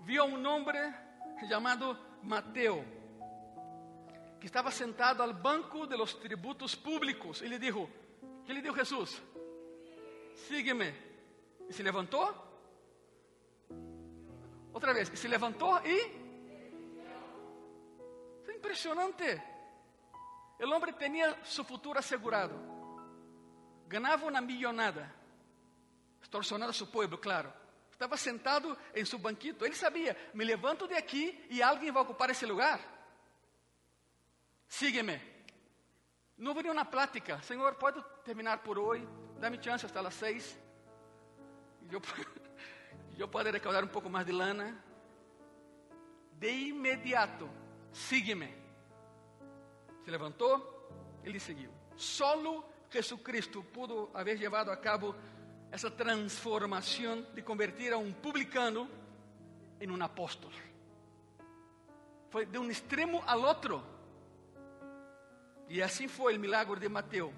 vio 0.00 0.22
a 0.22 0.26
un 0.26 0.44
hombre 0.46 0.94
llamado 1.48 1.98
Mateo, 2.22 2.84
que 4.40 4.46
estaba 4.46 4.70
sentado 4.70 5.22
al 5.22 5.34
banco 5.34 5.86
de 5.86 5.96
los 5.96 6.18
tributos 6.20 6.76
públicos. 6.76 7.42
Y 7.42 7.48
le 7.48 7.58
dijo, 7.58 7.88
¿qué 8.46 8.54
le 8.54 8.62
dijo 8.62 8.74
Jesús? 8.74 9.20
Sígueme. 10.48 10.94
Y 11.68 11.72
se 11.72 11.82
levantó. 11.82 12.44
Otra 14.72 14.92
vez, 14.92 15.10
y 15.12 15.16
se 15.16 15.28
levantó 15.28 15.80
y... 15.84 15.96
Es 18.42 18.54
impresionante. 18.54 19.42
O 20.58 20.64
homem 20.64 20.94
tinha 20.94 21.36
seu 21.44 21.64
futuro 21.64 21.98
assegurado. 21.98 22.54
Ganhava 23.88 24.26
uma 24.26 24.40
millonada. 24.40 25.12
Extorsionando 26.20 26.70
a 26.70 26.74
seu 26.74 26.86
povo, 26.86 27.18
claro. 27.18 27.52
Estava 27.96 28.14
sentado 28.18 28.76
em 28.94 29.06
seu 29.06 29.18
banquito. 29.18 29.64
Ele 29.64 29.74
sabia: 29.74 30.14
me 30.34 30.44
levanto 30.44 30.86
de 30.86 30.92
aqui 30.92 31.46
e 31.48 31.62
alguém 31.62 31.90
vai 31.90 32.02
ocupar 32.02 32.28
esse 32.28 32.44
lugar. 32.44 32.78
Sígueme. 34.68 35.18
Não 36.36 36.50
houve 36.50 36.64
nenhuma 36.64 36.84
plática. 36.84 37.40
Senhor, 37.40 37.74
pode 37.76 38.04
terminar 38.22 38.58
por 38.58 38.78
hoje? 38.78 39.08
Dá-me 39.40 39.62
chance 39.62 39.86
até 39.86 39.98
as 39.98 40.12
seis. 40.12 40.58
Eu, 41.90 42.02
eu 43.16 43.26
posso 43.26 43.50
recaudar 43.50 43.82
um 43.82 43.88
pouco 43.88 44.10
mais 44.10 44.26
de 44.26 44.32
lana. 44.32 44.76
De 46.32 46.50
imediato, 46.50 47.48
sígueme 47.90 48.66
se 50.04 50.10
levantou, 50.10 50.54
ele 51.24 51.40
seguiu. 51.40 51.72
Solo 51.96 52.64
Jesucristo 52.88 53.64
pudo 53.64 54.08
haber 54.14 54.38
levado 54.38 54.70
a 54.70 54.76
cabo 54.76 55.16
essa 55.76 55.90
transformação 55.90 57.26
de 57.34 57.42
convertir 57.42 57.92
a 57.92 57.98
um 57.98 58.10
publicano 58.10 58.88
em 59.78 59.90
um 59.90 60.02
apóstolo. 60.02 60.54
Foi 62.30 62.46
de 62.46 62.58
um 62.58 62.70
extremo 62.70 63.22
ao 63.26 63.42
outro. 63.42 63.84
E 65.68 65.82
assim 65.82 66.08
foi 66.08 66.38
o 66.38 66.40
milagre 66.40 66.80
de 66.80 66.88
Mateus, 66.88 67.34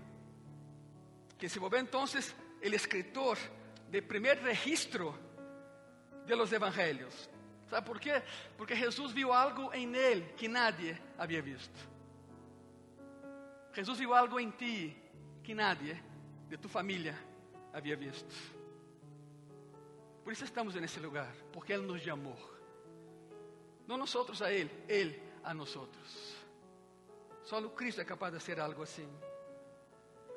que 1.36 1.48
se 1.48 1.58
volvió 1.58 1.80
entonces 1.80 2.32
el 2.62 2.74
escritor 2.74 3.36
de 3.90 4.00
primer 4.02 4.38
registro 4.38 5.18
de 6.24 6.36
los 6.36 6.52
evangelios. 6.52 7.28
¿Sabe 7.68 7.84
por 7.84 7.98
quê? 7.98 8.22
Porque 8.56 8.76
Jesús 8.76 9.10
viu 9.10 9.32
algo 9.32 9.74
em 9.74 9.92
ele 9.96 10.32
que 10.36 10.46
nadie 10.46 10.96
havia 11.18 11.42
visto. 11.42 11.80
Jesus 13.74 13.98
viu 13.98 14.14
algo 14.14 14.38
em 14.38 14.52
ti 14.52 14.96
que 15.42 15.56
nadie 15.56 16.00
de 16.48 16.56
tu 16.56 16.68
família 16.68 17.26
havia 17.78 17.96
visto. 17.96 18.34
Por 20.22 20.32
isso 20.32 20.44
estamos 20.44 20.74
nesse 20.74 21.00
lugar, 21.00 21.32
porque 21.52 21.72
Ele 21.72 21.86
nos 21.86 22.02
chamou. 22.02 22.36
Não 23.86 23.96
nós 23.96 24.42
a 24.42 24.52
Ele, 24.52 24.70
Ele 24.88 25.22
a 25.42 25.54
nós. 25.54 25.74
Só 27.44 27.58
o 27.60 27.70
Cristo 27.70 28.02
é 28.02 28.04
capaz 28.04 28.32
de 28.34 28.38
fazer 28.38 28.60
algo 28.60 28.82
assim. 28.82 29.08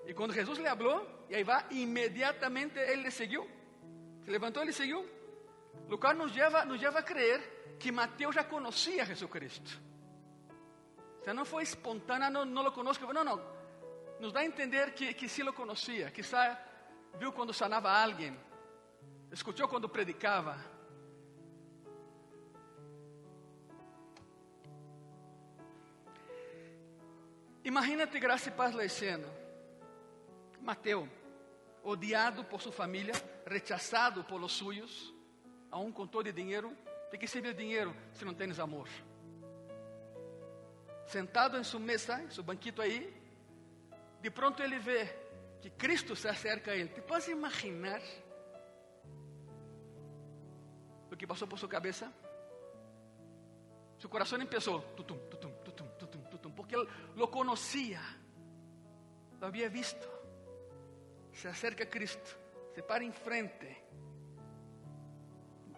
E 0.06 0.14
quando 0.14 0.34
Jesus 0.34 0.58
lhe 0.58 0.70
falou, 0.70 1.26
e 1.30 1.36
aí 1.36 1.44
vai, 1.44 1.66
imediatamente 1.72 2.80
ele 2.80 3.04
lhe 3.04 3.12
seguiu. 3.12 3.48
Se 4.24 4.32
levantou 4.32 4.64
e 4.64 4.74
seguiu. 4.74 5.06
O 5.90 6.14
nos 6.14 6.34
leva, 6.34 6.64
nos 6.64 6.82
leva 6.82 7.00
a 7.00 7.04
crer 7.04 7.76
que 7.78 7.92
Mateus 7.92 8.36
já 8.36 8.46
conhecia 8.46 9.06
Jesus 9.06 9.30
Cristo. 9.30 9.82
O 11.20 11.24
sea, 11.24 11.34
no 11.34 11.46
fue 11.46 11.64
espontánea, 11.64 12.30
no, 12.30 12.46
no 12.46 12.64
lo 12.64 12.72
conozco. 12.72 13.12
No, 13.14 13.24
no. 13.24 13.42
Nos 14.20 14.32
da 14.32 14.40
a 14.40 14.46
entender 14.46 14.94
que, 14.94 15.14
que 15.14 15.28
sí 15.28 15.44
lo 15.44 15.54
conocía. 15.54 16.12
Quizá 16.12 16.71
viu 17.18 17.32
quando 17.32 17.54
sanava 17.54 17.90
a 17.90 18.04
alguém. 18.04 18.38
Escutou 19.32 19.68
quando 19.68 19.88
predicava. 19.88 20.58
Imagínate, 27.64 28.20
graça 28.20 28.50
e 28.50 28.52
paz, 28.52 28.76
escena. 28.76 29.28
Mateo, 30.60 31.10
odiado 31.84 32.44
por 32.44 32.62
sua 32.62 32.72
família, 32.72 33.14
rechazado 33.46 34.24
por 34.24 34.40
los 34.40 34.52
suyos, 34.52 35.14
aún 35.70 35.92
com 35.92 36.08
todo 36.08 36.28
o 36.28 36.34
dinheiro. 36.34 36.76
De 37.12 37.18
que 37.18 37.28
serve 37.28 37.50
o 37.50 37.54
dinheiro 37.54 37.94
se 38.14 38.24
não 38.24 38.34
tens 38.34 38.58
amor? 38.58 38.88
sentado 41.12 41.58
em 41.58 41.64
sua 41.64 41.80
mesa, 41.80 42.22
em 42.22 42.30
seu 42.30 42.42
banquito 42.42 42.82
aí, 42.82 43.14
de 44.22 44.32
pronto 44.32 44.64
ele 44.64 44.80
vê 44.80 45.14
que 45.62 45.72
Cristo 45.72 46.16
se 46.16 46.28
acerca 46.28 46.72
a 46.72 46.74
él. 46.74 46.92
¿Te 46.92 47.02
puedes 47.02 47.30
imaginar 47.30 48.02
lo 51.10 51.18
que 51.18 51.28
pasó 51.28 51.48
por 51.48 51.60
su 51.60 51.70
cabeza? 51.70 52.12
Su 53.98 54.10
corazón 54.10 54.42
empezó, 54.42 54.82
tutum, 54.96 55.20
tutum, 55.30 55.52
tutum, 55.64 55.88
tutum, 56.00 56.30
tutum, 56.30 56.56
porque 56.56 56.76
él 56.76 56.88
lo 57.16 57.30
conocía, 57.30 58.02
lo 59.40 59.46
había 59.46 59.70
visto. 59.70 60.08
Se 61.32 61.48
acerca 61.48 61.84
a 61.84 61.90
Cristo, 61.90 62.32
se 62.74 62.82
para 62.82 63.06
enfrente. 63.06 63.86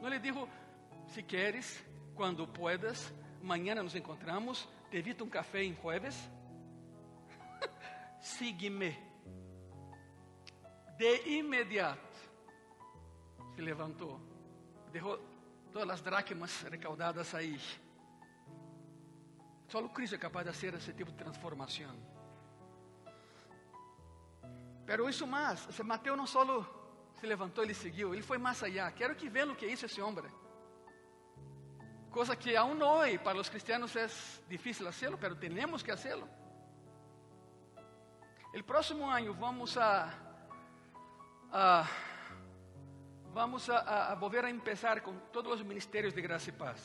No 0.02 0.10
le 0.10 0.20
dijo, 0.20 0.48
si 1.14 1.24
quieres, 1.24 1.84
cuando 2.16 2.52
puedas, 2.52 3.14
mañana 3.42 3.84
nos 3.84 3.96
encontramos, 3.96 4.70
te 4.90 5.00
invito 5.00 5.26
un 5.26 5.30
café 5.30 5.64
en 5.64 5.76
jueves. 5.76 6.18
Sígueme. 8.22 9.13
De 10.98 11.38
inmediato 11.38 12.18
se 13.56 13.62
levantou, 13.62 14.20
deixou 14.92 15.20
todas 15.72 15.90
as 15.90 16.02
dracmas 16.02 16.62
recaudadas 16.62 17.34
aí. 17.34 17.60
Só 19.68 19.80
o 19.84 19.90
Cristo 19.90 20.16
é 20.16 20.20
capaz 20.20 20.46
de 20.46 20.54
fazer 20.54 20.76
esse 20.76 20.94
tipo 20.94 21.12
de 21.12 21.18
transformação. 21.18 21.96
Pero 24.86 25.10
isso 25.10 25.26
mais, 25.26 25.80
Mateus 25.80 26.18
não 26.18 26.28
só 26.28 26.44
se 27.20 27.26
levantou, 27.26 27.64
ele 27.64 27.74
seguiu, 27.74 28.14
ele 28.14 28.22
foi 28.22 28.38
mais 28.38 28.62
allá. 28.62 28.92
Quero 28.92 29.16
que 29.16 29.30
vejam 29.30 29.54
o 29.54 29.56
que 29.56 29.66
isso 29.66 29.86
esse 29.86 30.02
homem. 30.02 30.32
Coisa 32.12 32.36
que 32.36 32.56
aún 32.56 32.80
hoje 32.84 33.18
para 33.18 33.40
os 33.40 33.50
cristianos 33.50 33.96
é 33.96 34.08
difícil 34.48 34.88
hacerlo, 34.88 35.18
pero 35.18 35.36
temos 35.36 35.82
que 35.82 35.92
hacerlo. 35.92 36.30
El 38.54 38.64
próximo 38.64 39.10
ano 39.10 39.34
vamos 39.34 39.76
a, 39.78 40.14
a 41.54 41.88
vamos 43.32 43.70
a, 43.70 44.12
a, 44.12 44.16
volver 44.16 44.44
a 44.44 44.50
empezar 44.50 45.02
com 45.02 45.16
todos 45.32 45.54
os 45.54 45.64
ministérios 45.64 46.14
de 46.14 46.22
graça 46.22 46.50
e 46.50 46.52
paz. 46.52 46.82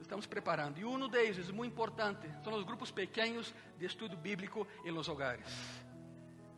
Estamos 0.00 0.26
preparando. 0.26 0.78
E 0.78 0.84
um 0.84 1.08
deles 1.08 1.50
muito 1.50 1.72
importante, 1.72 2.28
são 2.42 2.54
os 2.54 2.64
grupos 2.64 2.90
pequenos 2.90 3.54
de 3.78 3.86
estudo 3.86 4.16
bíblico 4.16 4.66
em 4.84 4.90
los 4.90 5.08
hogares. 5.08 5.46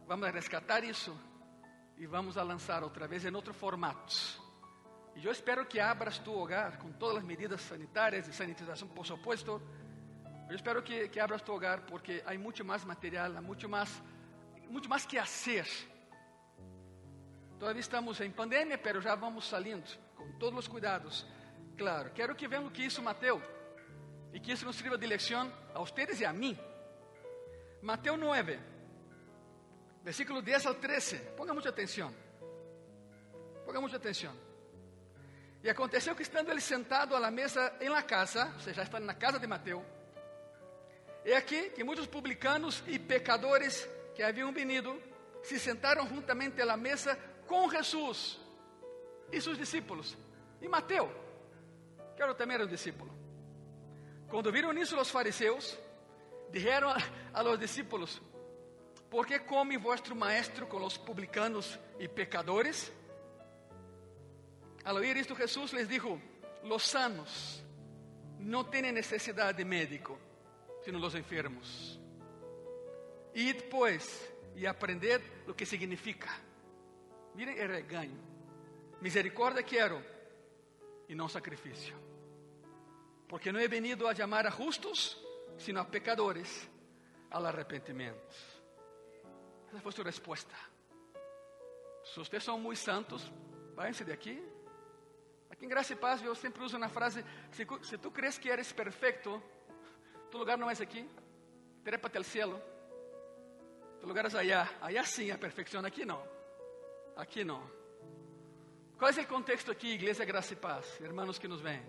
Vamos 0.07 0.27
a 0.27 0.31
rescatar 0.31 0.85
isso 0.85 1.15
e 1.97 2.07
vamos 2.07 2.37
a 2.37 2.43
lançar 2.43 2.83
outra 2.83 3.07
vez 3.07 3.25
em 3.25 3.35
outro 3.35 3.55
formato. 3.55 4.15
E 5.17 5.25
eu 5.25 5.33
espero 5.33 5.65
que 5.65 5.79
abras 5.79 6.19
tu 6.19 6.33
hogar 6.33 6.79
com 6.79 6.91
todas 6.93 7.19
as 7.19 7.25
medidas 7.25 7.61
sanitárias 7.61 8.27
e 8.27 8.33
sanitização, 8.33 8.89
por 8.89 9.07
supuesto. 9.07 9.61
Eu 10.49 10.57
espero 10.57 10.83
que, 10.83 11.09
que 11.09 11.21
abras 11.21 11.41
tu 11.41 11.53
hogar 11.53 11.83
porque 11.83 12.23
há 12.27 12.35
muito 12.39 12.65
mais 12.65 12.85
material, 12.85 13.37
há 13.37 13.41
muito 13.41 13.69
mais, 13.69 14.03
muito 14.69 14.89
mais 14.89 15.07
que 15.07 15.19
fazer. 15.19 15.67
Todavía 17.59 17.81
estamos 17.81 18.21
em 18.21 18.31
pandemia, 18.31 18.77
pero 18.79 19.01
já 19.01 19.15
vamos 19.15 19.49
salindo 19.49 19.85
com 20.17 20.33
todos 20.39 20.59
os 20.59 20.69
cuidados. 20.69 21.27
Claro, 21.77 22.11
quero 22.11 22.35
que 22.35 22.49
vejam 22.49 22.71
que 22.71 22.85
isso 22.85 23.03
Mateus 23.03 23.43
e 24.33 24.41
que 24.41 24.53
isso 24.53 24.65
nos 24.65 24.77
sirva 24.77 24.99
de 24.99 25.07
lição 25.07 25.53
a 25.75 25.79
vocês 25.79 26.21
e 26.21 26.25
a 26.25 26.33
mim. 26.33 26.59
Mateus 27.83 28.19
9, 28.19 28.59
versículo 30.03 30.43
10 30.43 30.67
al 30.67 30.75
13. 30.75 31.19
Ponga 31.37 31.53
muita 31.53 31.69
atenção. 31.69 32.15
Ponga 33.65 33.81
muita 33.81 33.97
atenção. 33.97 34.35
E 35.63 35.71
aconteceu 35.71 36.15
que 36.15 36.23
estando 36.23 36.51
ele 36.51 36.61
sentado 36.61 37.17
à 37.17 37.31
mesa 37.31 37.75
em 37.81 37.89
la 37.89 38.03
casa, 38.03 38.51
ou 38.55 38.61
seja, 38.61 38.83
está 38.83 39.01
na 39.01 39.15
casa 39.15 39.39
de 39.39 39.47
Mateus, 39.47 39.83
é 41.25 41.37
aqui 41.37 41.71
que 41.71 41.83
muitos 41.83 42.07
publicanos 42.07 42.83
e 42.87 42.99
pecadores 42.99 43.89
que 44.15 44.23
haviam 44.23 44.53
venido 44.53 45.01
se 45.43 45.59
sentaram 45.59 46.07
juntamente 46.07 46.61
à 46.61 46.77
mesa 46.77 47.19
com 47.47 47.71
Jesus 47.71 48.39
e 49.33 49.41
seus 49.41 49.59
discípulos. 49.59 50.17
E 50.61 50.69
Mateus, 50.69 51.11
que 52.17 52.23
era 52.23 52.35
também 52.35 52.55
era 52.55 52.65
um 52.65 52.69
discípulo. 52.69 53.13
Quando 54.29 54.51
viram 54.51 54.73
isso 54.73 54.99
os 54.99 55.11
fariseus, 55.11 55.79
disseram 56.51 56.89
a, 57.33 57.43
los 57.43 57.59
discípulos: 57.59 58.21
¿Por 59.11 59.27
que 59.27 59.39
come 59.39 59.77
vuestro 59.77 60.15
maestro 60.15 60.67
com 60.67 60.83
os 60.85 60.97
publicanos 60.97 61.79
e 61.99 62.09
pecadores? 62.09 62.93
Al 64.85 64.97
oír 64.97 65.17
esto 65.17 65.35
Jesús 65.35 65.73
les 65.73 65.89
dijo, 65.89 66.21
los 66.65 66.83
sanos 66.83 67.63
no 68.39 68.67
tienen 68.67 68.95
necesidad 68.95 69.55
de 69.55 69.65
médico, 69.65 70.19
sino 70.85 70.99
los 70.99 71.15
enfermos. 71.15 71.99
Id 73.35 73.63
pues 73.71 74.31
y 74.55 74.67
aprended 74.67 75.21
lo 75.47 75.57
que 75.57 75.65
significa. 75.65 76.29
Miren 77.35 77.59
el 77.59 77.69
regaño. 77.69 78.21
Misericordia 79.01 79.63
quiero 79.63 80.03
y 81.09 81.15
no 81.15 81.29
sacrificio. 81.29 81.95
Porque 83.29 83.53
no 83.53 83.59
he 83.59 83.69
venido 83.69 84.09
a 84.09 84.13
llamar 84.13 84.47
a 84.47 84.51
justos, 84.51 85.21
sino 85.59 85.81
a 85.81 85.89
pecadores 85.89 86.69
al 87.31 87.47
arrepentimiento. 87.47 88.35
Esa 89.69 89.81
fue 89.81 89.93
su 89.93 90.03
respuesta. 90.03 90.57
Si 92.05 92.21
ustedes 92.21 92.45
son 92.45 92.63
muy 92.63 92.77
santos, 92.77 93.31
váyanse 93.75 94.05
de 94.05 94.13
aquí 94.13 94.41
Aqui 95.55 95.67
em 95.67 95.69
Graça 95.69 95.93
e 95.93 95.97
Paz 95.97 96.21
eu 96.21 96.35
sempre 96.35 96.65
uso 96.65 96.77
na 96.77 96.89
frase: 96.89 97.25
se, 97.53 97.65
se 97.83 97.97
tu 97.97 98.11
crees 98.11 98.37
que 98.37 98.49
eres 98.49 98.73
perfeito, 98.73 99.41
tu 100.29 100.37
lugar 100.37 100.59
não 100.59 100.69
é 100.69 100.73
aqui, 100.73 101.09
trépate 101.85 102.19
al 102.19 102.25
cielo. 102.25 102.61
Tu 104.01 104.07
lugar 104.07 104.27
é 104.27 104.37
allá. 104.37 104.69
Allá 104.81 105.05
sim 105.05 105.31
a 105.31 105.39
perfeição, 105.39 105.85
aqui 105.85 106.05
não. 106.05 106.21
Aqui 107.17 107.45
não. 107.45 107.63
Qual 108.99 109.11
é 109.11 109.21
o 109.21 109.27
contexto 109.27 109.71
aqui, 109.71 109.93
Igreja 109.93 110.25
Graça 110.25 110.53
e 110.53 110.57
Paz, 110.57 111.01
irmãos 111.01 111.39
que 111.39 111.49
nos 111.49 111.61
vêm? 111.61 111.85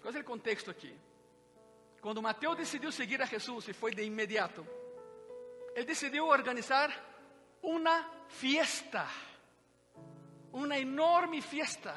Qual 0.00 0.14
é 0.14 0.18
o 0.18 0.24
contexto 0.24 0.70
aqui? 0.70 0.94
Quando 2.00 2.22
Mateus 2.22 2.56
decidiu 2.56 2.92
seguir 2.92 3.20
a 3.22 3.24
Jesus 3.24 3.68
e 3.68 3.72
foi 3.72 3.94
de 3.94 4.02
imediato, 4.02 4.66
ele 5.74 5.86
decidiu 5.86 6.26
organizar 6.26 6.90
uma 7.62 8.08
fiesta, 8.28 9.08
uma 10.52 10.78
enorme 10.78 11.40
fiesta 11.40 11.94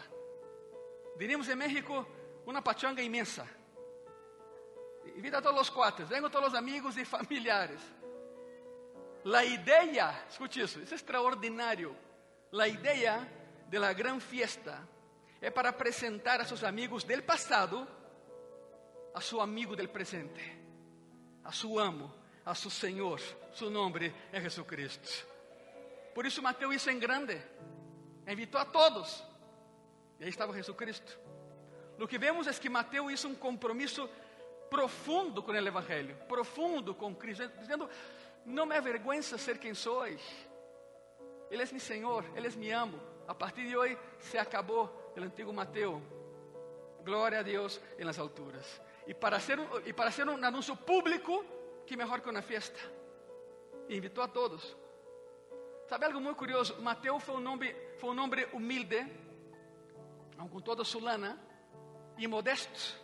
diríamos 1.17 1.49
em 1.49 1.55
México, 1.55 2.05
uma 2.45 2.61
pachanga 2.61 3.01
imensa. 3.01 3.47
Invita 5.15 5.39
a 5.39 5.41
todos 5.41 5.61
os 5.61 5.69
cuates, 5.69 6.07
vengan 6.07 6.29
todos 6.29 6.49
os 6.49 6.55
amigos 6.55 6.95
e 6.97 7.03
familiares. 7.15 7.81
La 9.25 9.43
idea, 9.43 10.25
escute 10.29 10.61
isso, 10.61 10.79
isso 10.79 10.93
é 10.93 10.95
extraordinário. 10.95 11.95
La 12.57 12.67
idea 12.67 13.21
de 13.69 13.77
la 13.77 13.93
gran 13.93 14.19
fiesta 14.19 14.81
é 15.39 15.51
para 15.51 15.69
apresentar 15.69 16.41
a 16.41 16.45
seus 16.45 16.63
amigos 16.63 17.05
del 17.05 17.21
passado 17.21 17.87
a 19.13 19.21
seu 19.21 19.41
amigo 19.41 19.75
del 19.75 19.89
presente, 19.89 20.41
a 21.43 21.51
seu 21.51 21.77
amo, 21.77 22.11
a 22.43 22.55
seu 22.55 22.71
Senhor. 22.71 23.21
Seu 23.53 23.69
nome 23.69 24.11
é 24.31 24.41
Jesucristo. 24.41 25.07
Por 26.15 26.25
isso 26.25 26.41
Mateus 26.41 26.73
isso 26.73 26.89
em 26.89 26.97
grande. 26.97 27.39
Invitou 28.27 28.59
a 28.59 28.65
todos. 28.65 29.23
E 30.19 30.23
aí 30.23 30.29
estava 30.29 30.51
Jesucristo. 30.51 31.15
O 31.99 32.07
que 32.07 32.17
vemos 32.17 32.47
é 32.47 32.53
que 32.53 32.69
Mateus 32.69 33.11
hizo 33.11 33.27
um 33.27 33.35
compromisso 33.35 34.09
profundo 34.67 35.43
com 35.43 35.51
o 35.51 35.55
Evangelho, 35.55 36.15
profundo 36.27 36.95
com 36.95 37.13
Cristo, 37.13 37.47
dizendo: 37.59 37.87
Não 38.43 38.65
me 38.65 38.75
avergüenza 38.75 39.37
ser 39.37 39.59
quem 39.59 39.75
sois. 39.75 40.21
Ele 41.49 41.63
é 41.63 41.65
meu 41.65 41.79
Senhor, 41.79 42.25
Ele 42.35 42.47
é 42.47 42.51
meu 42.51 42.79
amo. 42.79 42.99
A 43.27 43.35
partir 43.35 43.67
de 43.67 43.75
hoje 43.75 43.97
se 44.19 44.37
acabou 44.37 45.11
o 45.15 45.21
antigo 45.21 45.53
Mateus. 45.53 46.01
Glória 47.03 47.39
a 47.39 47.43
Deus 47.43 47.79
em 47.97 48.03
las 48.03 48.19
alturas. 48.19 48.81
E 49.05 49.13
para 49.13 49.39
ser, 49.39 49.59
e 49.85 49.93
para 49.93 50.11
ser 50.11 50.27
um 50.27 50.43
anúncio 50.43 50.75
público, 50.75 51.43
que 51.85 51.95
melhor 51.95 52.21
que 52.21 52.29
uma 52.29 52.41
festa. 52.41 52.79
E 53.87 53.97
invitou 53.97 54.23
a 54.23 54.27
todos. 54.27 54.75
Sabe 55.87 56.05
algo 56.05 56.19
muito 56.19 56.37
curioso? 56.37 56.81
Mateus 56.81 57.23
foi 57.23 57.35
um 57.35 57.39
nome, 57.39 57.73
foi 57.97 58.09
um 58.09 58.13
nome 58.13 58.45
humilde 58.51 59.05
com 60.51 60.61
toda 60.61 60.83
sua 60.83 61.01
lana, 61.01 61.39
e 62.17 62.27
modesto. 62.27 62.99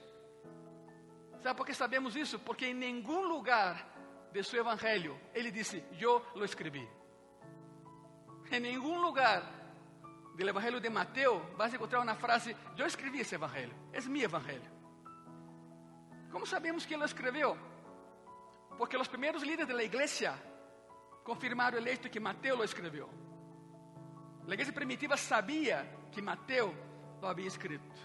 Sabe 1.41 1.57
por 1.57 1.65
que 1.65 1.73
sabemos 1.73 2.15
isso? 2.15 2.39
Porque 2.39 2.67
em 2.67 2.73
nenhum 2.73 3.27
lugar 3.27 3.89
de 4.31 4.43
seu 4.43 4.59
evangelho 4.59 5.19
ele 5.33 5.51
disse: 5.51 5.83
Eu 5.99 6.23
lo 6.35 6.45
escrevi. 6.45 6.87
Em 8.53 8.59
nenhum 8.59 9.01
lugar 9.01 9.41
do 10.35 10.47
evangelho 10.47 10.79
de 10.79 10.87
Mateus 10.87 11.41
vas 11.57 11.73
encontrar 11.73 12.01
uma 12.01 12.13
frase: 12.13 12.55
Eu 12.77 12.85
escrevi 12.85 13.21
esse 13.21 13.33
evangelho, 13.33 13.73
é 13.91 13.99
meu 14.01 14.21
evangelho. 14.21 14.71
Como 16.31 16.45
sabemos 16.45 16.85
que 16.85 16.93
ele 16.93 17.03
escreveu? 17.03 17.57
Porque 18.77 18.95
os 18.95 19.07
primeiros 19.07 19.41
líderes 19.41 19.75
da 19.75 19.83
igreja 19.83 20.35
confirmaram 21.23 21.79
o 21.79 21.87
hecho 21.87 22.11
que 22.11 22.19
Mateus 22.19 22.57
lo 22.59 22.63
escreveu. 22.63 23.09
A 24.47 24.53
igreja 24.53 24.71
primitiva 24.71 25.17
sabia 25.17 25.77
que 26.11 26.21
Mateus 26.21 26.75
lo 27.19 27.27
havia 27.27 27.47
escrito. 27.47 27.97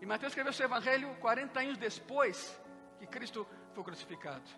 E 0.00 0.06
Mateus 0.06 0.30
escreveu 0.30 0.52
seu 0.52 0.66
evangelho 0.66 1.16
40 1.16 1.60
anos 1.60 1.78
depois 1.78 2.60
que 3.00 3.08
Cristo 3.08 3.44
foi 3.74 3.82
crucificado. 3.82 4.48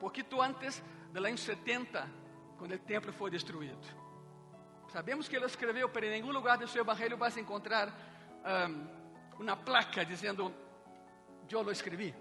Pouquito 0.00 0.40
antes 0.40 0.82
do 1.12 1.22
ano 1.22 1.36
70, 1.36 2.27
quando 2.58 2.72
o 2.74 2.78
templo 2.78 3.12
foi 3.12 3.30
destruído. 3.30 3.86
Sabemos 4.88 5.28
que 5.28 5.36
ele 5.36 5.46
escreveu, 5.46 5.88
pero 5.88 6.06
em 6.06 6.10
nenhum 6.10 6.32
lugar 6.32 6.58
do 6.58 6.66
seu 6.66 6.82
evangelho 6.82 7.16
vas 7.16 7.36
encontrar 7.36 7.88
um, 8.68 9.42
uma 9.42 9.56
placa 9.56 10.04
dizendo: 10.04 10.52
Eu 11.50 11.62
lo 11.62 11.70
escrevi. 11.70 12.14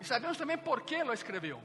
E 0.00 0.04
sabemos 0.04 0.36
também 0.36 0.58
por 0.58 0.82
que 0.82 1.02
lo 1.02 1.12
escreveu. 1.12 1.62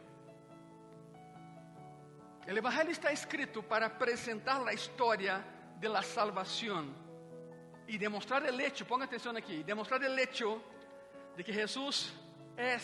O 2.48 2.58
Evangelho 2.58 2.90
está 2.90 3.12
escrito 3.12 3.62
para 3.62 3.86
apresentar 3.86 4.66
a 4.68 4.74
história 4.74 5.44
de 5.78 5.88
la 5.88 6.02
salvação 6.02 6.94
e 7.88 7.98
demonstrar 7.98 8.42
o 8.42 8.62
hecho, 8.62 8.86
ponga 8.86 9.06
atenção 9.06 9.36
aqui, 9.36 9.64
demonstrar 9.64 10.02
o 10.02 10.20
hecho 10.20 10.62
de 11.36 11.44
que 11.44 11.54
Jesus 11.54 12.12
é 12.58 12.78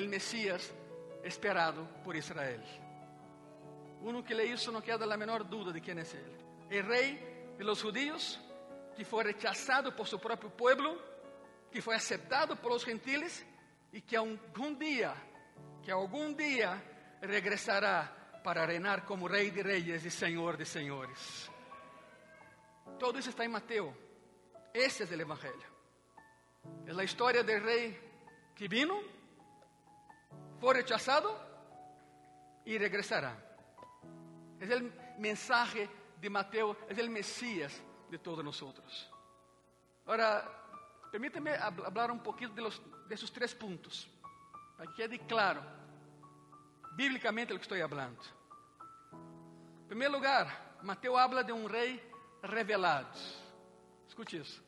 o 0.00 0.08
Messias 0.08 0.72
esperado 1.24 1.88
por 2.04 2.14
Israel. 2.14 2.60
Uno 4.02 4.22
que 4.22 4.34
lê 4.34 4.44
isso 4.44 4.72
não 4.72 4.80
queda 4.80 5.04
a 5.12 5.16
menor 5.16 5.44
dúvida 5.44 5.72
de 5.72 5.80
quem 5.80 5.94
é 5.94 6.00
ele. 6.00 6.82
O 6.84 6.88
rei 6.88 7.54
de 7.56 7.64
los 7.64 7.78
judíos, 7.78 8.40
que 8.96 9.04
foi 9.04 9.24
rechazado 9.24 9.92
por 9.92 10.08
seu 10.08 10.18
próprio 10.18 10.50
povo, 10.50 10.98
que 11.70 11.80
foi 11.80 11.94
aceptado 11.94 12.56
por 12.56 12.72
los 12.72 12.82
gentiles 12.82 13.44
e 13.92 14.00
que 14.00 14.16
algum 14.16 14.74
dia, 14.74 15.14
que 15.82 15.90
algum 15.90 16.32
dia 16.32 16.82
regressará 17.20 18.40
para 18.42 18.64
reinar 18.64 19.04
como 19.04 19.26
Rei 19.26 19.50
de 19.50 19.62
Reis 19.62 20.04
e 20.04 20.10
Senhor 20.10 20.56
de 20.56 20.64
Senhores. 20.64 21.50
Todo 22.98 23.18
isso 23.18 23.30
está 23.30 23.44
em 23.44 23.48
Mateus. 23.48 23.94
Esse 24.72 25.02
é 25.02 25.06
o 25.06 25.20
Evangelho. 25.20 25.70
É 26.86 26.92
a 26.92 27.04
história 27.04 27.42
do 27.42 27.50
rei 27.50 27.98
que 28.54 28.68
vino, 28.68 29.02
foi 30.60 30.74
rechazado 30.74 31.34
e 32.66 32.76
regressará. 32.76 33.49
É 34.60 34.76
o 34.76 35.20
mensaje 35.20 35.88
de 36.18 36.28
Mateus, 36.28 36.76
é 36.88 37.02
o 37.02 37.10
Messias 37.10 37.82
de 38.10 38.18
todos 38.18 38.44
nós. 38.44 39.10
Agora, 40.04 40.42
permítame 41.10 41.50
falar 41.56 42.10
um 42.10 42.18
pouquinho 42.18 42.50
de, 42.50 42.60
los, 42.60 42.78
de 42.78 43.14
esos 43.14 43.30
três 43.30 43.54
pontos, 43.54 44.08
para 44.76 44.86
que 44.88 44.94
quede 44.94 45.18
claro, 45.18 45.62
bíblicamente, 46.92 47.52
o 47.52 47.58
que 47.58 47.64
estou 47.64 47.88
falando. 47.88 48.20
Em 49.84 49.86
primeiro 49.88 50.12
lugar, 50.12 50.76
Mateus 50.82 51.16
habla 51.16 51.42
de 51.42 51.52
um 51.52 51.66
rei 51.66 52.02
revelado. 52.42 53.18
Escute 54.06 54.36
isso. 54.36 54.62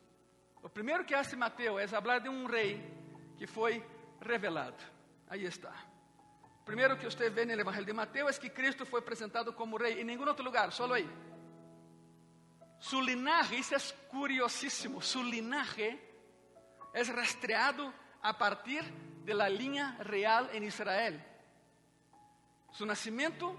O 0.61 0.69
primeiro 0.69 1.05
que 1.05 1.13
hace 1.13 1.35
Mateus 1.35 1.79
é 1.79 1.87
falar 1.87 2.19
de 2.19 2.29
um 2.29 2.45
rei 2.45 2.81
que 3.37 3.45
foi 3.45 3.85
revelado. 4.21 4.81
Aí 5.27 5.43
está. 5.45 5.92
Primeiro 6.65 6.97
que 6.97 7.05
você 7.05 7.29
vê 7.29 7.45
no 7.45 7.51
Evangelho 7.51 7.85
de 7.85 7.93
Mateus 7.93 8.37
é 8.37 8.39
que 8.39 8.49
Cristo 8.49 8.85
foi 8.85 8.99
apresentado 8.99 9.51
como 9.53 9.77
rei 9.77 10.01
em 10.01 10.03
nenhum 10.03 10.25
outro 10.27 10.43
lugar, 10.43 10.71
só 10.71 10.91
aí. 10.93 11.09
Su 12.79 13.01
linaje, 13.01 13.55
isso 13.55 13.75
é 13.75 13.79
curiosíssimo, 14.09 15.01
su 15.01 15.21
linaje 15.21 15.99
é 16.93 17.01
rastreado 17.03 17.93
a 18.21 18.33
partir 18.33 18.83
de 19.25 19.33
la 19.33 19.49
linha 19.49 19.97
real 19.99 20.49
em 20.53 20.63
Israel. 20.63 21.19
Su 22.71 22.85
nascimento 22.85 23.57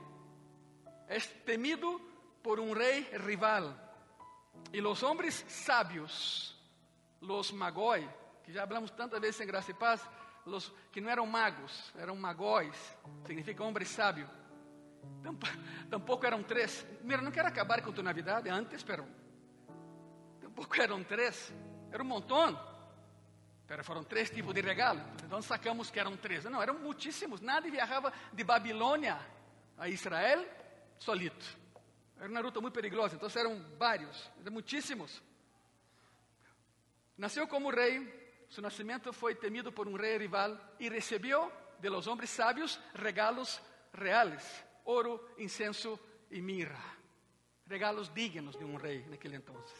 é 1.08 1.18
temido 1.20 2.00
por 2.42 2.58
um 2.58 2.72
rei 2.72 3.08
rival. 3.26 3.74
E 4.72 4.80
os 4.80 5.02
homens 5.02 5.44
sábios, 5.48 6.58
os 7.20 7.52
magói, 7.52 8.08
que 8.44 8.52
já 8.52 8.62
hablamos 8.62 8.90
tantas 8.90 9.20
vezes 9.20 9.40
em 9.40 9.46
Graça 9.46 9.70
e 9.70 9.74
Paz, 9.74 10.06
los, 10.46 10.72
que 10.92 11.00
não 11.00 11.10
eram 11.10 11.26
magos, 11.26 11.92
eram 11.96 12.16
magóis, 12.16 12.76
significa 13.26 13.62
homem 13.62 13.84
sábio. 13.84 14.28
Tampouco 15.90 16.26
eram 16.26 16.42
três. 16.42 16.86
Mira, 17.02 17.20
não 17.20 17.30
quero 17.30 17.48
acabar 17.48 17.82
com 17.82 17.92
tu 17.92 18.02
Navidade 18.02 18.48
antes, 18.48 18.82
pero 18.82 19.06
tampouco 20.40 20.80
eram 20.80 21.02
três, 21.02 21.52
era 21.90 22.02
um 22.02 22.06
montão. 22.06 22.58
Pero 23.66 23.82
foram 23.82 24.04
três 24.04 24.30
tipos 24.30 24.54
de 24.54 24.60
regalo. 24.60 25.00
Então 25.24 25.40
sacamos 25.40 25.90
que 25.90 25.98
eram 25.98 26.16
três. 26.16 26.44
Não, 26.44 26.60
eram 26.60 26.78
muitíssimos. 26.78 27.40
Nadie 27.40 27.70
viajava 27.70 28.12
de 28.32 28.44
Babilônia 28.44 29.18
a 29.78 29.88
Israel 29.88 30.44
solito. 30.98 31.64
Era 32.18 32.28
uma 32.28 32.40
ruta 32.40 32.60
muito 32.60 32.74
perigosa, 32.74 33.16
então 33.16 33.28
eram 33.34 33.60
vários, 33.78 34.30
eram 34.40 34.52
muitíssimos. 34.52 35.22
Nasceu 37.16 37.46
como 37.46 37.70
rei, 37.70 38.23
seu 38.54 38.62
nascimento 38.62 39.12
foi 39.12 39.34
temido 39.34 39.72
por 39.72 39.88
um 39.88 39.96
rei 39.96 40.16
rival 40.16 40.56
e 40.78 40.88
recebeu 40.88 41.50
de 41.80 41.90
los 41.90 42.06
homens 42.06 42.30
sábios 42.30 42.78
regalos 42.94 43.60
reais: 43.92 44.64
ouro, 44.84 45.20
incenso 45.38 45.98
e 46.30 46.40
mirra. 46.40 46.78
Regalos 47.66 48.14
dignos 48.14 48.56
de 48.56 48.64
um 48.64 48.76
rei 48.76 49.04
naquele 49.08 49.34
entonces. 49.34 49.76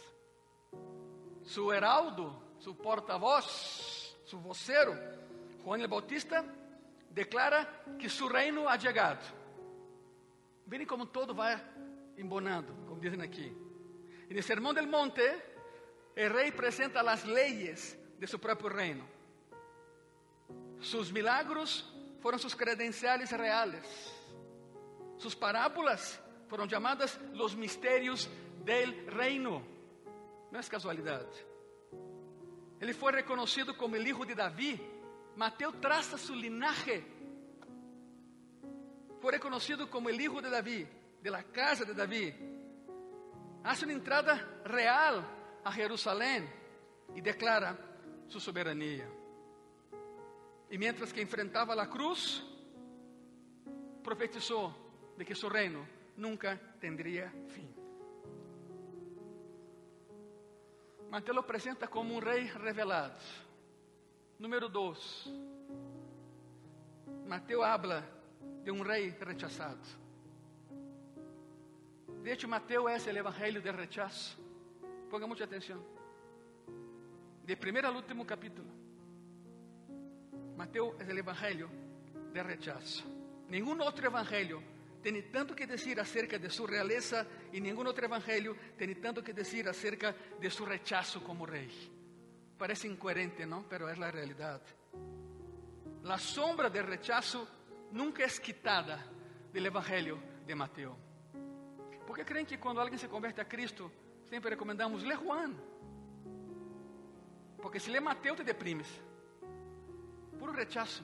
Su 1.45 1.73
heraldo, 1.73 2.57
su 2.59 2.77
porta-voz, 2.77 4.17
su 4.25 4.41
vocero, 4.41 4.93
Juan 5.63 5.81
el 5.81 5.87
Bautista, 5.87 6.45
declara 7.11 7.85
que 7.97 8.09
su 8.09 8.29
reino 8.29 8.69
ha 8.69 8.77
chegado. 8.77 9.23
Verem 10.67 10.85
como 10.85 11.07
todo 11.07 11.33
vai 11.33 11.55
embonando, 12.17 12.75
como 12.89 13.01
dizem 13.01 13.23
aqui. 13.23 13.55
E 14.29 14.35
no 14.35 14.43
Sermão 14.43 14.75
del 14.75 14.89
Monte, 14.89 15.23
o 16.17 16.29
rei 16.35 16.49
apresenta 16.49 17.03
as 17.03 17.23
leis 17.23 18.03
de 18.25 18.31
seu 18.31 18.39
próprio 18.39 18.71
reino. 18.71 19.07
Sus 20.81 21.11
milagros 21.11 21.85
foram 22.21 22.39
sus 22.39 22.55
credenciales 22.55 23.31
reales. 23.31 23.85
Sus 25.19 25.35
parábolas 25.35 26.21
foram 26.49 26.69
chamadas 26.69 27.19
los 27.33 27.55
misterios 27.55 28.29
del 28.65 29.07
reino. 29.11 29.63
Não 30.51 30.61
é 30.61 30.63
casualidade. 30.63 31.47
Ele 32.81 32.93
foi 32.93 33.13
reconhecido 33.13 33.75
como 33.75 33.95
o 33.95 33.99
hijo 33.99 34.25
de 34.25 34.35
Davi. 34.35 34.81
Mateus 35.37 35.75
traça 35.81 36.17
su 36.17 36.35
linaje 36.35 37.05
foi 39.21 39.33
reconhecido 39.33 39.89
como 39.89 40.09
o 40.09 40.11
hijo 40.11 40.43
de 40.43 40.51
Davi, 40.51 40.87
de 41.23 41.31
la 41.31 41.43
casa 41.45 41.87
de 41.87 41.95
Davi. 41.95 42.35
Hace 43.65 43.87
uma 43.87 43.95
entrada 43.95 44.61
real 44.67 45.25
a 45.65 45.71
Jerusalém 45.71 46.47
e 47.15 47.23
declara 47.23 47.94
sua 48.29 48.41
soberania. 48.41 49.09
E 50.71 50.79
mientras 50.79 51.13
que 51.13 51.21
enfrentava 51.21 51.81
a 51.81 51.87
cruz, 51.87 52.43
profetizou 54.03 54.73
de 55.17 55.25
que 55.25 55.35
seu 55.35 55.49
reino 55.49 55.87
nunca 56.17 56.57
tendría 56.81 57.31
fim. 57.49 57.73
Mateus 61.11 61.35
lo 61.35 61.43
apresenta 61.43 61.87
como 61.87 62.15
um 62.15 62.19
rei 62.19 62.45
revelado. 62.45 63.21
Número 64.39 64.69
2. 64.69 65.31
Mateus 67.27 67.65
habla 67.65 68.05
de 68.65 68.71
um 68.71 68.83
rei 68.83 69.11
rechazado. 69.21 70.05
De 72.23 72.33
hecho, 72.33 72.49
Mateo 72.49 72.89
é 72.89 72.97
o 72.97 73.19
evangelho 73.19 73.61
de 73.61 73.71
rechazo. 73.71 74.37
Ponga 75.11 75.27
muita 75.27 75.45
atenção. 75.45 75.81
De 77.45 77.57
primeiro 77.57 77.89
ao 77.89 77.95
último 77.95 78.25
capítulo. 78.25 78.67
Mateo 80.57 80.97
é 80.99 81.05
o 81.05 81.19
evangelho 81.19 81.71
de 82.33 82.43
rechazo. 82.43 83.05
Nenhum 83.49 83.79
outro 83.83 84.07
evangelho 84.07 84.63
tem 85.03 85.21
tanto 85.31 85.55
que 85.55 85.67
dizer 85.67 86.01
acerca 86.01 86.39
de 86.39 86.49
sua 86.49 86.71
realeza 86.71 87.27
e 87.53 87.61
nenhum 87.61 87.85
outro 87.85 88.03
evangelho 88.03 88.57
tem 88.79 88.95
tanto 88.95 89.23
que 89.23 89.35
dizer 89.35 89.69
acerca 89.69 90.17
de 90.41 90.51
seu 90.51 90.65
rechazo 90.65 91.21
como 91.21 91.45
rei. 91.45 91.69
Parece 92.57 92.89
incoerente, 92.89 93.45
não? 93.45 93.65
Pero 93.65 93.89
é 93.89 93.93
a 93.93 94.11
realidade. 94.11 94.65
A 96.03 96.17
sombra 96.17 96.71
de 96.71 96.81
rechazo 96.81 97.47
nunca 97.93 98.23
é 98.23 98.29
quitada 98.29 98.99
do 99.53 99.59
Evangelho 99.59 100.23
de 100.47 100.55
Mateus. 100.55 100.97
Porque 102.07 102.25
creem 102.25 102.47
que 102.47 102.57
quando 102.57 102.81
alguém 102.81 102.99
se 102.99 103.09
converte 103.09 103.41
a 103.41 103.45
Cristo, 103.45 103.91
sempre 104.31 104.51
recomendamos 104.51 105.03
ler 105.03 105.19
Juan. 105.19 105.55
Porque 107.65 107.81
se 107.81 107.91
lê 107.91 107.99
Mateus 107.99 108.37
te 108.37 108.45
deprimes. 108.45 108.87
Puro 110.39 110.53
rechazo. 110.53 111.03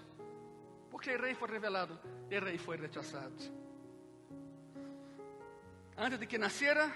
Porque 0.90 1.09
o 1.16 1.18
rei 1.18 1.35
foi 1.35 1.49
revelado, 1.49 1.99
o 2.31 2.44
rei 2.44 2.59
foi 2.59 2.77
rechazado. 2.77 3.35
Antes 5.96 6.18
de 6.18 6.27
que 6.27 6.37
nascera, 6.37 6.94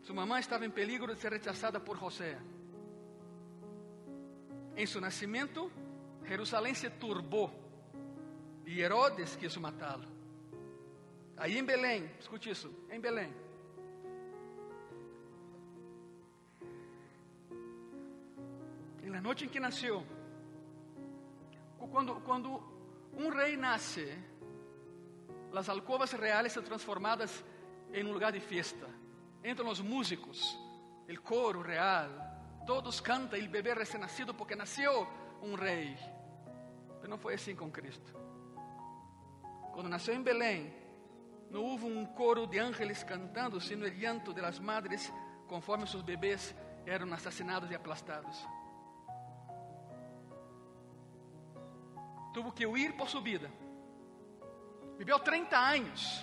sua 0.00 0.14
mamãe 0.14 0.38
estava 0.38 0.64
em 0.64 0.70
peligro 0.70 1.12
de 1.12 1.20
ser 1.20 1.32
rechazada 1.32 1.80
por 1.80 1.98
José. 1.98 2.38
Em 4.76 4.86
seu 4.86 5.00
nascimento, 5.00 5.68
Jerusalém 6.22 6.72
se 6.72 6.88
turbou 6.88 7.50
e 8.64 8.80
Herodes 8.80 9.34
quis 9.34 9.56
matá-lo. 9.56 10.06
Aí 11.36 11.58
em 11.58 11.64
Belém, 11.64 12.08
escute 12.20 12.50
isso, 12.50 12.72
em 12.92 13.00
Belém. 13.00 13.34
Na 19.16 19.22
noite 19.22 19.46
em 19.46 19.48
que 19.48 19.58
nasceu, 19.58 20.06
quando, 21.90 22.20
quando 22.20 22.62
um 23.14 23.30
rei 23.30 23.56
nasce, 23.56 24.14
las 25.50 25.70
alcovas 25.70 26.12
reales 26.12 26.52
são 26.52 26.62
transformadas 26.62 27.42
em 27.94 28.04
um 28.04 28.12
lugar 28.12 28.30
de 28.30 28.40
fiesta. 28.40 28.86
Entram 29.42 29.70
os 29.70 29.80
músicos, 29.80 30.58
el 31.08 31.22
coro 31.22 31.62
real, 31.62 32.10
todos 32.66 33.00
cantam 33.00 33.38
el 33.38 33.48
bebê 33.48 33.72
recém-nascido 33.72 34.34
porque 34.34 34.54
nasceu 34.54 35.08
um 35.40 35.54
rei. 35.54 35.96
Mas 37.00 37.08
não 37.08 37.16
foi 37.16 37.34
assim 37.34 37.56
com 37.56 37.70
Cristo. 37.70 38.14
Quando 39.72 39.88
nasceu 39.88 40.14
em 40.14 40.22
Belém, 40.22 40.74
não 41.50 41.64
houve 41.64 41.86
um 41.86 42.04
coro 42.04 42.46
de 42.46 42.58
ángeles 42.58 43.02
cantando, 43.02 43.62
sino 43.62 43.86
o 43.86 43.88
llanto 43.88 44.34
de 44.34 44.42
las 44.42 44.58
madres 44.58 45.10
conforme 45.48 45.86
seus 45.86 46.02
bebês 46.02 46.54
eram 46.84 47.10
assassinados 47.14 47.70
e 47.70 47.74
aplastados. 47.74 48.46
Tuvo 52.36 52.52
que 52.52 52.66
huir 52.66 52.94
por 52.94 53.08
sua 53.08 53.22
vida. 53.22 53.50
Viveu 54.98 55.18
30 55.18 55.56
anos 55.56 56.22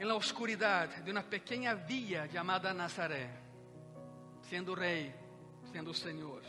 em 0.00 0.04
la 0.04 0.16
oscuridade 0.16 1.00
de 1.02 1.12
pequena 1.22 1.76
via 1.76 2.26
chamada 2.28 2.74
Nazaré, 2.74 3.30
sendo 4.42 4.74
rei, 4.74 5.14
sendo 5.70 5.94
Senhor. 5.94 6.42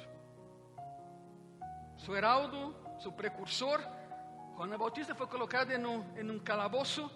Su 1.98 2.16
heraldo, 2.16 2.74
su 2.98 3.14
precursor, 3.14 3.80
Juan 4.58 4.76
Bautista 4.76 5.14
foi 5.14 5.28
colocado 5.28 5.70
em 5.70 5.86
um, 5.86 6.04
em 6.18 6.28
um 6.28 6.40
calabouço 6.40 7.12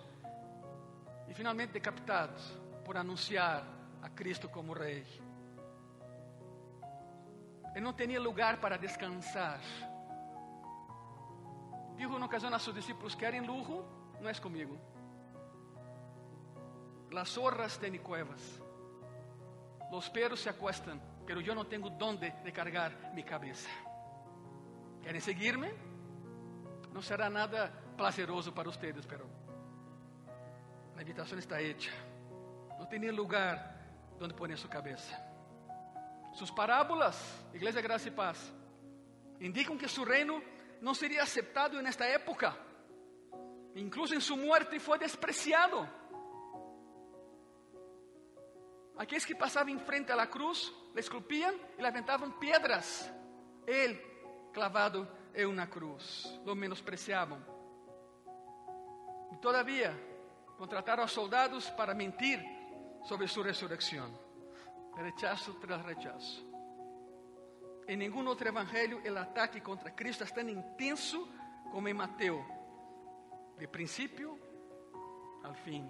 e 1.27 1.33
finalmente 1.33 1.73
decapitado 1.73 2.39
por 2.85 2.97
anunciar 2.97 3.65
a 3.99 4.09
Cristo 4.09 4.47
como 4.47 4.73
rei. 4.73 5.03
Ele 7.73 7.83
não 7.83 7.93
tinha 7.93 8.19
lugar 8.19 8.57
para 8.57 8.77
descansar. 8.77 9.59
Dijo 11.95 12.10
uma 12.10 12.25
ocasião 12.25 12.53
a 12.53 12.60
seus 12.60 12.75
discípulos: 12.75 13.15
Querem 13.15 13.41
lujo? 13.41 13.86
Não 14.19 14.29
é 14.29 14.34
comigo. 14.34 14.77
Las 17.12 17.29
zorras 17.29 17.77
têm 17.77 17.97
cuevas. 17.99 18.41
Los 19.91 20.10
perros 20.10 20.39
se 20.41 20.49
acuestan, 20.49 20.99
pero 21.25 21.39
yo 21.39 21.53
no 21.55 21.65
tengo 21.65 21.89
donde 21.89 22.31
de 22.43 22.51
cargar 22.51 22.91
mi 23.13 23.23
cabeza. 23.23 23.69
¿Querem 25.01 25.21
seguir-me? 25.21 25.71
Não 26.91 27.01
será 27.01 27.29
nada 27.29 27.71
prazeroso 27.95 28.51
para 28.51 28.69
vocês, 28.69 29.05
pero 29.05 29.29
a 30.97 31.01
invitação 31.01 31.38
está 31.38 31.62
hecha. 31.62 31.91
Não 32.79 32.86
tinha 32.88 33.12
lugar 33.12 33.75
onde 34.19 34.34
poner 34.34 34.58
sua 34.58 34.69
cabeça. 34.69 35.13
Suas 36.34 36.51
parábolas, 36.51 37.15
Igreja 37.53 37.81
Graça 37.81 38.10
e 38.10 38.12
Paz, 38.12 38.53
indicam 39.39 39.77
que 39.77 39.88
seu 39.88 40.03
reino 40.03 40.41
não 40.86 40.93
seria 40.93 41.24
aceptado 41.24 41.82
nesta 41.82 42.06
época. 42.06 42.56
Incluso 43.76 44.13
em 44.13 44.19
sua 44.19 44.38
morte 44.38 44.78
foi 44.78 45.00
despreciado. 45.00 45.89
Aqueles 48.95 49.26
que 49.26 49.34
passavam 49.34 49.74
em 49.74 49.80
frente 49.80 50.12
à 50.12 50.28
cruz, 50.28 50.71
le 50.93 51.00
esculpiam 51.00 51.56
e 51.76 51.82
le 51.82 51.88
aventavam 51.88 52.30
pedras. 52.34 53.12
Ele, 53.65 53.95
clavado 54.54 55.10
em 55.34 55.48
uma 55.48 55.65
cruz, 55.65 56.24
lo 56.45 56.56
menospreciavam. 56.56 57.43
E 59.34 59.38
todavia, 59.38 59.91
contrataram 60.56 61.04
a 61.04 61.08
soldados 61.08 61.67
para 61.71 61.95
mentir 61.95 62.39
sobre 63.06 63.28
su 63.28 63.41
resurrección. 63.41 64.15
Rechazo 64.95 65.56
tras 65.56 65.84
rechazo. 65.84 66.44
En 67.88 68.00
ningún 68.00 68.28
otro 68.28 68.48
evangelio 68.50 69.00
el 69.04 69.17
ataque 69.17 69.62
contra 69.62 69.95
Cristo 69.95 70.24
es 70.24 70.34
tan 70.34 70.50
intenso 70.50 71.28
como 71.71 71.88
en 71.88 71.98
Mateo, 71.98 72.43
de 73.58 73.67
principio 73.67 74.39
al 75.43 75.56
fin. 75.56 75.88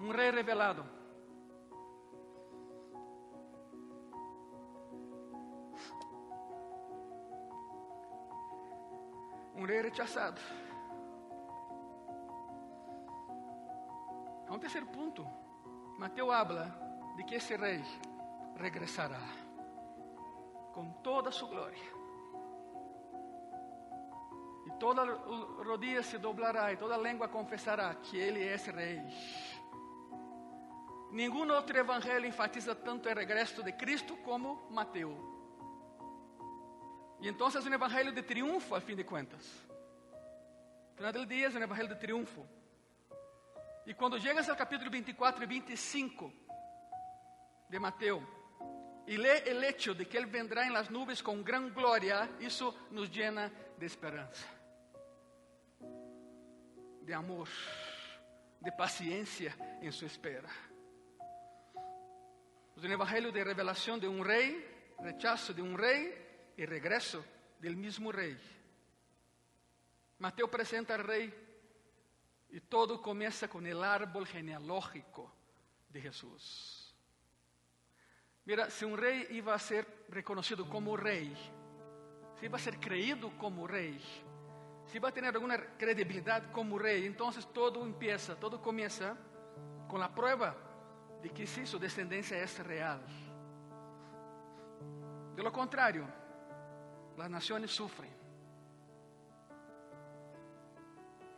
Un 0.00 0.12
rey 0.12 0.30
revelado. 0.30 0.84
Un 9.54 9.66
rey 9.66 9.82
rechazado. 9.82 10.40
A 14.48 14.52
um 14.52 14.58
terceiro 14.58 14.86
ponto, 14.88 15.24
Mateus 15.96 16.32
habla 16.32 16.64
de 17.16 17.24
que 17.24 17.36
esse 17.36 17.56
rei 17.56 17.84
regressará 18.56 19.20
com 20.72 20.90
toda 21.02 21.28
a 21.28 21.32
sua 21.32 21.48
glória. 21.48 22.00
E 24.66 24.70
toda 24.78 25.04
rodilha 25.64 26.02
se 26.02 26.18
doblará 26.18 26.72
e 26.72 26.76
toda 26.76 26.96
língua 26.96 27.28
confessará 27.28 27.94
que 27.94 28.16
ele 28.16 28.42
é 28.42 28.54
esse 28.54 28.70
rei. 28.70 29.00
Nenhum 31.10 31.50
outro 31.52 31.76
evangelho 31.76 32.26
enfatiza 32.26 32.74
tanto 32.74 33.08
o 33.08 33.14
regresso 33.14 33.62
de 33.62 33.72
Cristo 33.72 34.16
como 34.18 34.70
Mateus. 34.70 35.18
E 37.20 37.28
então 37.28 37.48
é 37.48 37.68
um 37.68 37.74
evangelho 37.74 38.12
de 38.12 38.22
triunfo, 38.22 38.74
a 38.74 38.80
fim 38.80 38.94
de 38.94 39.04
contas. 39.04 39.44
Final 40.94 41.12
do 41.12 41.26
dia 41.26 41.48
é 41.48 41.50
um 41.50 41.62
evangelho 41.62 41.88
de 41.88 41.96
triunfo. 41.96 42.46
E 43.86 43.92
quando 43.92 44.20
chegas 44.20 44.48
ao 44.48 44.56
capítulo 44.56 44.90
24 44.90 45.42
e 45.42 45.46
25 45.46 46.32
de 47.68 47.78
Mateus, 47.78 48.22
e 49.06 49.18
o 49.18 49.64
hecho 49.64 49.94
de 49.94 50.04
que 50.04 50.16
Ele 50.16 50.26
vendrá 50.26 50.66
em 50.66 50.70
las 50.70 50.88
nubes 50.88 51.20
com 51.20 51.42
gran 51.42 51.70
glória, 51.70 52.28
isso 52.40 52.72
nos 52.90 53.08
llena 53.10 53.50
de 53.78 53.86
esperança, 53.86 54.46
de 57.02 57.12
amor, 57.12 57.48
de 58.60 58.70
paciência 58.72 59.54
em 59.80 59.90
sua 59.90 60.06
espera. 60.06 60.48
O 62.76 62.86
evangelho 62.86 63.30
de 63.30 63.42
revelação 63.42 63.98
de 63.98 64.06
um 64.06 64.22
rei, 64.22 64.66
rechazo 65.00 65.52
de 65.52 65.60
um 65.60 65.74
rei 65.74 66.52
e 66.56 66.64
regresso 66.64 67.22
del 67.58 67.76
mesmo 67.76 68.10
rei. 68.10 68.36
Mateus 70.18 70.48
apresenta 70.48 70.94
al 70.94 71.04
rei 71.04 71.32
y 72.50 72.60
todo 72.60 73.00
comienza 73.00 73.48
con 73.48 73.66
el 73.66 73.82
árbol 73.82 74.26
genealógico 74.26 75.32
de 75.88 76.00
Jesús. 76.00 76.79
Mira, 78.50 78.68
si 78.68 78.84
un 78.84 78.98
rey 78.98 79.28
iba 79.30 79.54
a 79.54 79.58
ser 79.60 79.86
reconocido 80.08 80.68
como 80.68 80.96
rey, 80.96 81.32
si 82.40 82.46
iba 82.46 82.56
a 82.56 82.60
ser 82.60 82.80
creído 82.80 83.30
como 83.38 83.64
rey, 83.64 83.96
si 84.86 84.96
iba 84.96 85.08
a 85.08 85.12
tener 85.12 85.32
alguna 85.32 85.56
credibilidad 85.78 86.50
como 86.50 86.76
rey, 86.76 87.06
entonces 87.06 87.46
todo 87.52 87.84
empieza, 87.84 88.34
todo 88.34 88.60
comienza 88.60 89.16
con 89.86 90.00
la 90.00 90.12
prueba 90.12 90.56
de 91.22 91.30
que 91.30 91.46
sí, 91.46 91.64
su 91.64 91.78
descendencia 91.78 92.42
es 92.42 92.58
real. 92.66 93.00
De 95.36 95.44
lo 95.44 95.52
contrario, 95.52 96.08
las 97.16 97.30
naciones 97.30 97.70
sufren. 97.70 98.10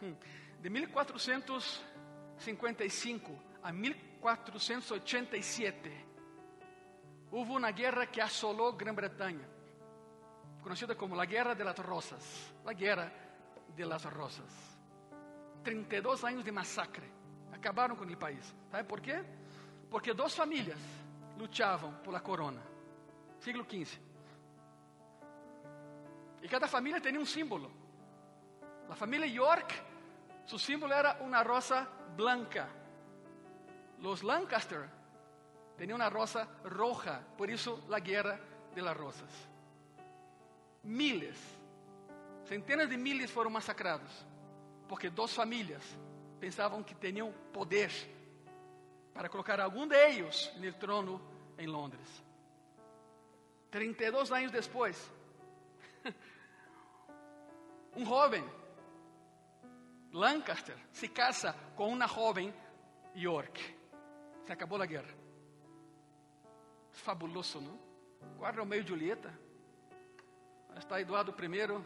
Hmm. 0.00 0.14
de 0.62 0.70
1455 0.70 3.42
a 3.62 3.70
1487, 3.70 6.11
houve 7.32 7.50
uma 7.50 7.70
guerra 7.72 8.06
que 8.06 8.20
assolou 8.20 8.72
Grã-Bretanha, 8.74 9.48
conhecida 10.62 10.94
como 10.94 11.18
a 11.20 11.24
Guerra 11.24 11.54
de 11.54 11.64
las 11.64 11.76
Rosas. 11.78 12.54
A 12.64 12.72
Guerra 12.72 13.10
de 13.74 13.84
las 13.84 14.04
Rosas. 14.04 14.78
32 15.64 16.24
anos 16.24 16.44
de 16.44 16.52
massacre. 16.52 17.10
Acabaram 17.52 17.96
com 17.96 18.04
o 18.04 18.16
país. 18.16 18.54
Sabe 18.70 18.84
por 18.84 19.00
quê? 19.00 19.24
Porque 19.90 20.12
duas 20.14 20.34
famílias 20.34 20.78
lutavam 21.38 21.94
por 22.04 22.12
la 22.12 22.20
corona. 22.20 22.62
Siglo 23.40 23.64
XV. 23.64 23.98
E 26.42 26.48
cada 26.48 26.68
família 26.68 27.00
tinha 27.00 27.18
um 27.18 27.26
símbolo. 27.26 27.72
A 28.88 28.94
família 28.94 29.26
York 29.26 29.92
Su 30.44 30.58
símbolo 30.58 30.94
era 30.94 31.18
una 31.20 31.42
rosa 31.42 31.88
blanca. 32.16 32.68
Los 34.00 34.22
Lancaster 34.22 34.88
tenían 35.76 35.96
una 35.96 36.10
rosa 36.10 36.48
roja, 36.64 37.20
por 37.36 37.50
eso 37.50 37.84
la 37.88 38.00
guerra 38.00 38.38
de 38.74 38.82
las 38.82 38.96
rosas. 38.96 39.30
Miles, 40.82 41.36
centenas 42.46 42.88
de 42.88 42.96
miles 42.96 43.30
fueron 43.30 43.52
masacrados, 43.52 44.10
porque 44.88 45.10
dos 45.10 45.32
familias 45.32 45.82
pensavam 46.40 46.82
que 46.82 46.94
tinham 46.94 47.32
poder 47.52 47.90
para 49.14 49.28
colocar 49.28 49.60
algum 49.60 49.86
de 49.86 49.96
ellos 50.10 50.50
en 50.56 50.64
el 50.64 50.74
trono 50.74 51.20
em 51.56 51.66
Londres. 51.66 52.08
32 53.70 54.32
anos 54.32 54.50
depois, 54.50 55.10
um 57.96 58.04
jovem 58.04 58.44
Lancaster 60.12 60.76
se 60.92 61.08
casa 61.08 61.54
com 61.74 61.88
uma 61.88 62.06
jovem 62.06 62.52
York. 63.14 63.60
Se 64.44 64.52
acabou 64.52 64.80
a 64.82 64.86
guerra. 64.86 65.21
Fabuloso, 66.92 67.60
não? 67.60 67.78
Guarda 68.38 68.62
o 68.62 68.66
meio 68.66 68.86
Julieta. 68.86 69.32
Está 70.76 71.00
Eduardo 71.00 71.34
I 71.38 71.82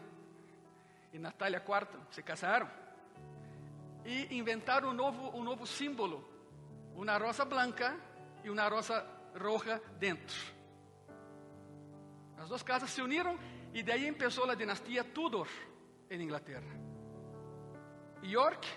e 1.13 1.19
Natália 1.19 1.57
IV 1.57 1.99
se 2.11 2.21
casaram 2.21 2.69
e 4.05 4.37
inventaram 4.37 4.89
um 4.89 4.93
novo, 4.93 5.37
um 5.37 5.43
novo 5.43 5.67
símbolo, 5.67 6.25
uma 6.95 7.17
rosa 7.17 7.43
branca 7.43 7.95
e 8.43 8.49
uma 8.49 8.67
rosa 8.67 9.05
roja 9.39 9.81
dentro. 9.99 10.55
As 12.37 12.47
duas 12.47 12.63
casas 12.63 12.89
se 12.89 13.01
uniram 13.01 13.37
e 13.73 13.83
daí 13.83 14.11
começou 14.13 14.49
a 14.49 14.55
dinastia 14.55 15.03
Tudor 15.03 15.47
em 16.09 16.21
Inglaterra. 16.21 16.87
York 18.23 18.67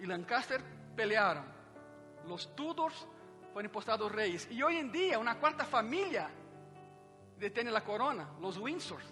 e 0.00 0.06
Lancaster 0.06 0.60
pelearam. 0.96 1.44
Os 2.26 2.46
Tudors 2.46 3.06
foram 3.54 3.66
impostados 3.66 4.10
reis. 4.10 4.48
E 4.50 4.64
hoje 4.64 4.78
em 4.78 4.88
dia, 4.88 5.18
uma 5.18 5.36
quarta 5.36 5.64
família 5.64 6.28
detém 7.38 7.68
a 7.68 7.80
corona, 7.80 8.28
os 8.40 8.56
Windsors. 8.56 9.04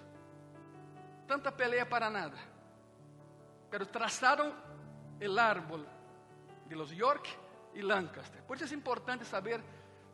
Tanta 1.29 1.53
pelea 1.53 1.87
para 1.87 2.11
nada. 2.11 2.37
Pero 3.71 3.87
trazaram 3.87 4.53
o 5.21 5.41
árbol 5.41 5.87
de 6.67 6.75
los 6.75 6.91
York 6.91 7.31
e 7.73 7.83
Lancaster. 7.83 8.43
Por 8.43 8.57
isso 8.57 8.75
é 8.75 8.77
importante 8.77 9.25
saber 9.25 9.63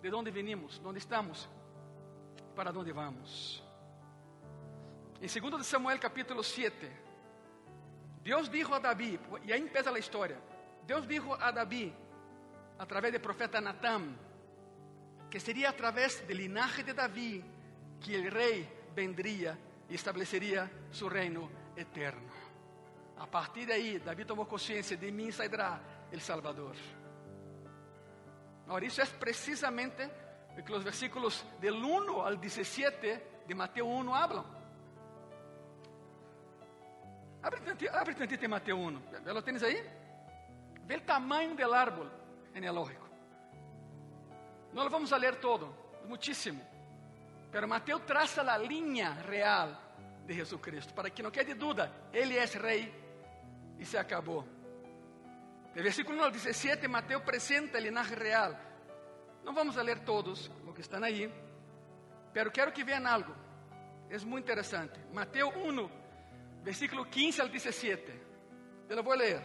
de 0.03 0.13
onde 0.13 0.31
venimos, 0.31 0.79
onde 0.85 0.99
estamos, 0.99 1.49
para 2.55 2.71
onde 2.71 2.93
vamos. 2.93 3.65
Em 5.23 5.27
2 5.27 5.67
Samuel 5.67 5.99
capítulo 5.99 6.45
7, 6.45 6.87
Deus 8.23 8.51
dijo 8.51 8.75
a 8.75 8.79
Davi, 8.79 9.19
e 9.43 9.55
aí 9.55 9.61
empieza 9.61 9.91
a 9.91 9.99
história. 9.99 10.39
Deus 10.85 11.09
dijo 11.09 11.33
a 11.33 11.51
Davi, 11.51 11.97
a 12.79 12.87
través 12.87 13.13
do 13.13 13.21
profeta 13.21 13.61
Natán, 13.61 14.15
que 15.29 15.41
seria 15.41 15.71
através 15.71 16.23
do 16.23 16.33
linaje 16.33 16.83
de 16.83 16.95
Davi 16.95 17.45
que 18.01 18.17
o 18.17 18.31
rei 18.31 18.67
vendria 18.95 19.59
e 19.91 19.95
estabeleceria 19.95 20.71
seu 20.93 21.09
reino 21.09 21.51
eterno. 21.77 22.31
A 23.19 23.27
partir 23.27 23.67
daí, 23.67 23.99
Davi 23.99 24.25
tomou 24.25 24.47
consciência: 24.47 24.97
de 24.97 25.11
mim 25.11 25.31
sairá 25.33 25.81
o 26.13 26.21
Salvador. 26.21 26.77
Agora, 28.65 28.85
isso 28.85 29.01
é 29.01 29.07
precisamente 29.07 30.09
o 30.57 30.63
que 30.63 30.73
os 30.73 30.85
versículos 30.85 31.45
del 31.61 31.83
1 31.83 32.21
al 32.21 32.37
17 32.37 33.23
de 33.47 33.55
Mateus 33.55 33.89
1 33.89 34.15
hablam. 34.15 34.45
Abre, 37.43 37.61
abre 37.93 38.15
tantito 38.15 38.49
Mateus 38.49 38.79
1. 38.79 39.33
¿Lo 39.33 39.43
tienes 39.43 39.63
aí? 39.63 39.83
Vê 40.87 40.97
o 40.97 41.03
tamanho 41.03 41.57
do 41.57 41.73
árbol 41.73 42.18
genealógico. 42.59 43.07
Não 44.73 44.91
vamos 44.91 45.13
a 45.13 45.17
ler 45.17 45.37
todo, 45.37 45.75
muitíssimo. 46.07 46.61
Pero 47.51 47.67
Mateus 47.69 48.03
traça 48.03 48.43
a 48.43 48.59
linha 48.59 49.13
real 49.13 49.81
de 50.27 50.35
Jesucristo, 50.35 50.93
para 50.93 51.09
que 51.09 51.23
não 51.23 51.31
quede 51.31 51.55
dúvida, 51.55 51.91
Ele 52.13 52.37
é 52.37 52.45
rei 52.45 52.93
e 53.79 53.85
se 53.85 53.97
acabou. 53.97 54.45
No 55.75 55.83
versículo 55.83 56.19
1 56.19 56.25
al 56.25 56.31
17, 56.33 56.89
Mateus 56.89 57.23
apresenta 57.23 57.79
o 57.79 57.81
linaje 57.81 58.15
real. 58.15 58.59
Não 59.45 59.55
vamos 59.55 59.79
a 59.79 59.83
ler 59.83 60.01
todos 60.01 60.51
lo 60.67 60.75
que 60.75 60.81
estão 60.81 61.03
aí, 61.05 61.33
pero 62.33 62.51
quero 62.51 62.73
que 62.73 62.83
vejam 62.83 63.07
algo. 63.07 63.35
É 64.11 64.19
muito 64.19 64.45
interessante. 64.45 64.99
Mateus 65.13 65.55
1, 65.55 65.91
versículo 66.65 67.05
15 67.09 67.41
al 67.41 67.51
17. 67.51 68.29
Te 68.89 68.95
lo 68.95 69.03
voy 69.03 69.15
a 69.15 69.17
leer. 69.17 69.43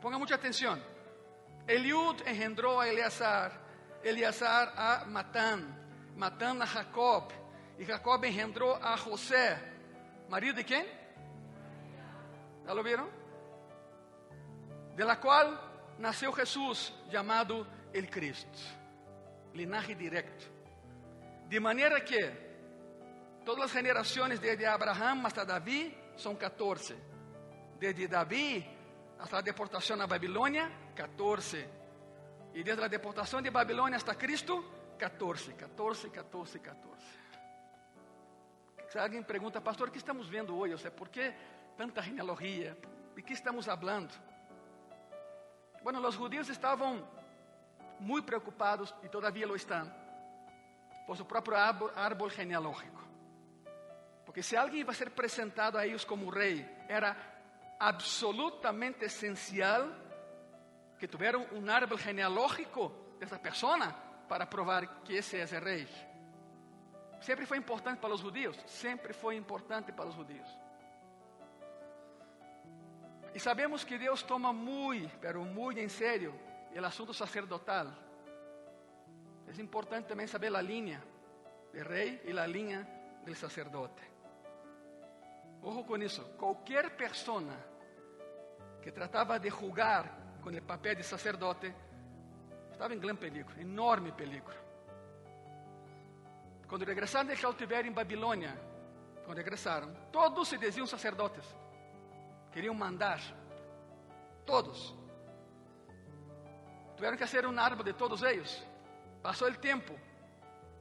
Ponga 0.00 0.18
mucha 0.18 0.36
atención. 0.36 0.91
Eliud 1.66 2.20
engendró 2.26 2.80
a 2.80 2.88
Eleazar, 2.88 3.52
Eleazar 4.02 4.72
a 4.76 5.04
Matán, 5.06 6.12
Matán 6.16 6.60
a 6.62 6.66
Jacob, 6.66 7.32
y 7.78 7.84
Jacob 7.84 8.24
engendró 8.24 8.76
a 8.76 8.96
José, 8.96 9.56
marido 10.28 10.54
de 10.54 10.64
quién? 10.64 10.86
¿Ya 12.66 12.74
lo 12.74 12.82
vieron? 12.82 13.08
De 14.96 15.04
la 15.04 15.18
cual 15.20 15.58
nació 15.98 16.32
Jesús, 16.32 16.94
llamado 17.10 17.66
el 17.92 18.08
Cristo. 18.10 18.58
Linaje 19.54 19.94
directo. 19.94 20.46
De 21.48 21.60
manera 21.60 22.04
que 22.04 22.52
Todas 23.44 23.74
as 23.74 23.82
gerações 23.82 24.38
desde 24.38 24.64
Abraão 24.64 25.26
hasta 25.26 25.44
Davi 25.44 25.92
são 26.16 26.36
14. 26.36 26.94
Desde 27.78 28.06
Davi 28.06 28.64
hasta 29.18 29.38
a 29.38 29.40
deportação 29.40 29.96
na 29.96 30.06
Babilônia, 30.06 30.70
14. 30.92 31.68
E 32.54 32.62
desde 32.62 32.84
a 32.84 32.88
deportação 32.88 33.40
de 33.40 33.50
Babilônia 33.50 33.96
hasta 33.96 34.14
Cristo, 34.14 34.64
14, 34.98 35.54
14, 35.54 36.10
14, 36.10 36.58
14. 36.58 37.22
Se 38.88 38.98
alguém 38.98 39.22
pergunta, 39.22 39.60
pastor, 39.60 39.88
o 39.88 39.90
que 39.90 39.98
estamos 39.98 40.28
vendo 40.28 40.56
hoje? 40.56 40.74
Eu 40.74 40.78
sei, 40.78 40.90
por 40.90 41.08
que 41.08 41.34
tanta 41.76 42.02
genealogia? 42.02 42.76
De 43.14 43.22
que 43.22 43.32
estamos 43.32 43.64
falando? 43.66 44.12
Bueno, 45.82 46.06
os 46.06 46.14
judíos 46.14 46.48
estavam 46.48 47.02
muito 47.98 48.26
preocupados, 48.26 48.94
e 49.02 49.08
todavia 49.08 49.46
lo 49.46 49.56
estão, 49.56 49.90
por 51.06 51.16
seu 51.16 51.24
próprio 51.24 51.56
árbol 51.56 52.28
genealógico. 52.28 53.02
Porque 54.24 54.42
se 54.42 54.56
alguém 54.56 54.84
vai 54.84 54.94
ser 54.94 55.08
apresentado 55.08 55.78
a 55.78 55.86
eles 55.86 56.04
como 56.04 56.30
rei, 56.30 56.68
era 56.88 57.16
absolutamente 57.78 59.04
essencial 59.04 59.88
que 61.02 61.08
tiveram 61.08 61.44
um 61.50 61.68
árbol 61.68 61.98
genealógico 61.98 62.92
dessa 63.18 63.36
pessoa 63.36 63.92
para 64.28 64.46
provar 64.46 64.86
que 65.02 65.14
esse 65.14 65.36
é 65.36 65.44
o 65.44 65.64
rei. 65.64 65.88
Sempre 67.20 67.44
foi 67.44 67.58
importante 67.58 67.98
para 67.98 68.14
os 68.14 68.20
judeus, 68.20 68.56
sempre 68.68 69.12
foi 69.12 69.34
importante 69.34 69.90
para 69.90 70.08
os 70.08 70.14
judeus. 70.14 70.48
E 73.34 73.40
sabemos 73.40 73.82
que 73.82 73.98
Deus 73.98 74.22
toma 74.22 74.52
muito, 74.52 75.18
pero 75.18 75.44
muito 75.44 75.80
em 75.80 75.88
sério, 75.88 76.38
o 76.72 76.86
assunto 76.86 77.12
sacerdotal. 77.12 77.88
É 79.48 79.60
importante 79.60 80.06
também 80.06 80.28
saber 80.28 80.54
a 80.54 80.62
linha 80.62 81.02
do 81.74 81.82
rei 81.82 82.22
e 82.24 82.38
a 82.38 82.46
linha 82.46 82.88
do 83.26 83.34
sacerdote. 83.34 84.04
Ojo 85.64 85.82
com 85.82 85.96
isso. 85.96 86.22
Qualquer 86.38 86.90
pessoa 86.90 87.42
que 88.80 88.92
tratava 88.92 89.36
de 89.40 89.50
julgar 89.50 90.21
com 90.42 90.50
o 90.50 90.62
papel 90.62 90.94
de 90.94 91.02
sacerdote 91.02 91.72
estava 92.70 92.94
em 92.94 92.98
grande 92.98 93.20
peligro, 93.20 93.60
enorme 93.60 94.12
peligro. 94.12 94.54
Quando 96.68 96.84
regressaram 96.84 97.28
de 97.28 97.36
cautiverio 97.36 97.90
em 97.90 97.94
Babilônia, 97.94 98.58
quando 99.24 99.38
regressaram, 99.38 99.94
todos 100.10 100.48
se 100.48 100.58
diziam 100.58 100.86
sacerdotes. 100.86 101.44
Queriam 102.50 102.74
mandar. 102.74 103.20
Todos. 104.44 104.94
Tiveram 106.96 107.16
que 107.16 107.26
fazer 107.26 107.46
um 107.46 107.58
árvore 107.58 107.92
de 107.92 107.98
todos 107.98 108.22
eles. 108.22 108.62
Passou 109.22 109.48
o 109.48 109.54
tempo. 109.54 109.98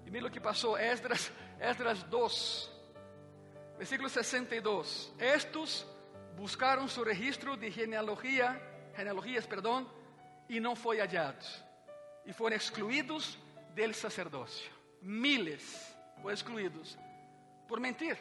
E 0.05 0.09
mira 0.09 0.27
o 0.27 0.31
que 0.31 0.39
passou. 0.39 0.77
Esdras, 0.77 1.31
Esdras 1.59 2.03
2, 2.03 2.71
Versículo 3.81 4.09
62. 4.09 5.11
Estos 5.17 5.87
buscaram 6.37 6.87
su 6.87 7.03
registro 7.03 7.57
de 7.57 7.71
genealogía, 7.71 8.61
genealogías, 8.95 9.47
perdón, 9.47 9.87
y 10.47 10.59
no 10.59 10.75
foi 10.75 10.99
hallado. 10.99 11.45
E 12.25 12.33
foram 12.33 12.55
excluídos 12.55 13.37
del 13.73 13.93
sacerdocio. 13.95 14.71
Miles 15.01 15.63
foram 16.21 16.33
excluídos 16.33 16.97
por 17.67 17.79
mentir. 17.79 18.17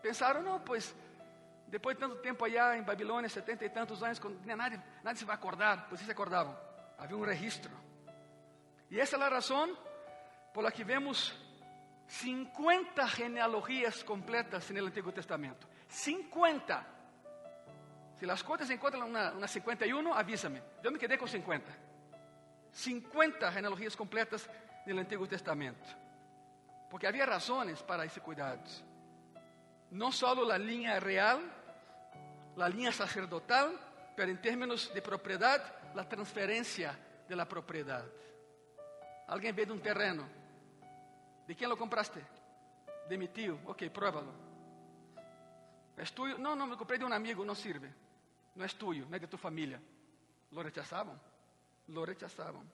Pensaram, 0.00 0.42
não, 0.42 0.60
pois 0.60 0.94
depois 1.66 1.96
de 1.96 2.00
tanto 2.00 2.16
tempo 2.16 2.44
allá 2.44 2.76
em 2.76 2.82
Babilônia, 2.82 3.28
setenta 3.28 3.64
e 3.64 3.68
tantos 3.68 4.02
anos, 4.02 4.18
quando 4.18 4.38
nadie, 4.46 4.80
nadie 5.02 5.18
se 5.18 5.24
vai 5.24 5.34
acordar, 5.34 5.86
pois 5.88 6.00
se 6.00 6.10
acordavam. 6.10 6.56
Havia 6.96 7.16
um 7.16 7.24
registro. 7.24 7.72
E 8.90 9.00
essa 9.00 9.16
é 9.16 9.22
a 9.22 9.28
razão 9.28 9.76
por 10.52 10.62
la 10.62 10.70
que 10.70 10.84
vemos 10.84 11.34
50 12.06 13.08
genealogías 13.08 14.04
completas 14.04 14.70
en 14.70 14.76
el 14.76 14.86
Antiguo 14.86 15.10
Testamento. 15.10 15.66
50. 15.88 16.93
Si 18.18 18.26
las 18.26 18.42
cuentas 18.42 18.70
encuentran 18.70 19.02
una, 19.02 19.32
una 19.32 19.48
51, 19.48 20.14
avísame. 20.14 20.62
Yo 20.82 20.90
me 20.90 20.98
quedé 20.98 21.18
con 21.18 21.28
50. 21.28 21.70
50 22.72 23.52
genealogías 23.52 23.96
completas 23.96 24.48
en 24.86 24.92
el 24.92 24.98
Antiguo 25.00 25.26
Testamento. 25.26 25.88
Porque 26.90 27.06
había 27.06 27.26
razones 27.26 27.82
para 27.82 28.04
ese 28.04 28.20
cuidado. 28.20 28.60
No 29.90 30.12
solo 30.12 30.44
la 30.44 30.58
línea 30.58 30.98
real, 31.00 31.40
la 32.56 32.68
línea 32.68 32.92
sacerdotal, 32.92 33.78
pero 34.16 34.30
en 34.30 34.40
términos 34.40 34.92
de 34.94 35.02
propiedad, 35.02 35.94
la 35.94 36.08
transferencia 36.08 36.98
de 37.28 37.36
la 37.36 37.46
propiedad. 37.48 38.04
Alguien 39.26 39.56
ve 39.56 39.66
de 39.66 39.72
un 39.72 39.80
terreno 39.80 40.44
¿De 41.46 41.54
quién 41.54 41.68
lo 41.68 41.76
compraste? 41.76 42.24
De 43.08 43.18
mi 43.18 43.28
tío. 43.28 43.58
Ok, 43.66 43.84
pruébalo. 43.92 44.32
¿Es 45.96 46.12
tuyo? 46.12 46.38
No, 46.38 46.56
no, 46.56 46.66
me 46.66 46.76
compré 46.76 46.98
de 46.98 47.04
un 47.04 47.12
amigo, 47.12 47.44
no 47.44 47.54
sirve. 47.54 47.92
No 48.54 48.64
es 48.64 48.74
tuyo, 48.76 49.06
no 49.08 49.16
es 49.16 49.22
de 49.22 49.28
tu 49.28 49.36
familia. 49.36 49.80
Lo 50.50 50.62
rechazaban. 50.62 51.20
Lo 51.88 52.04
rechazaban. 52.06 52.70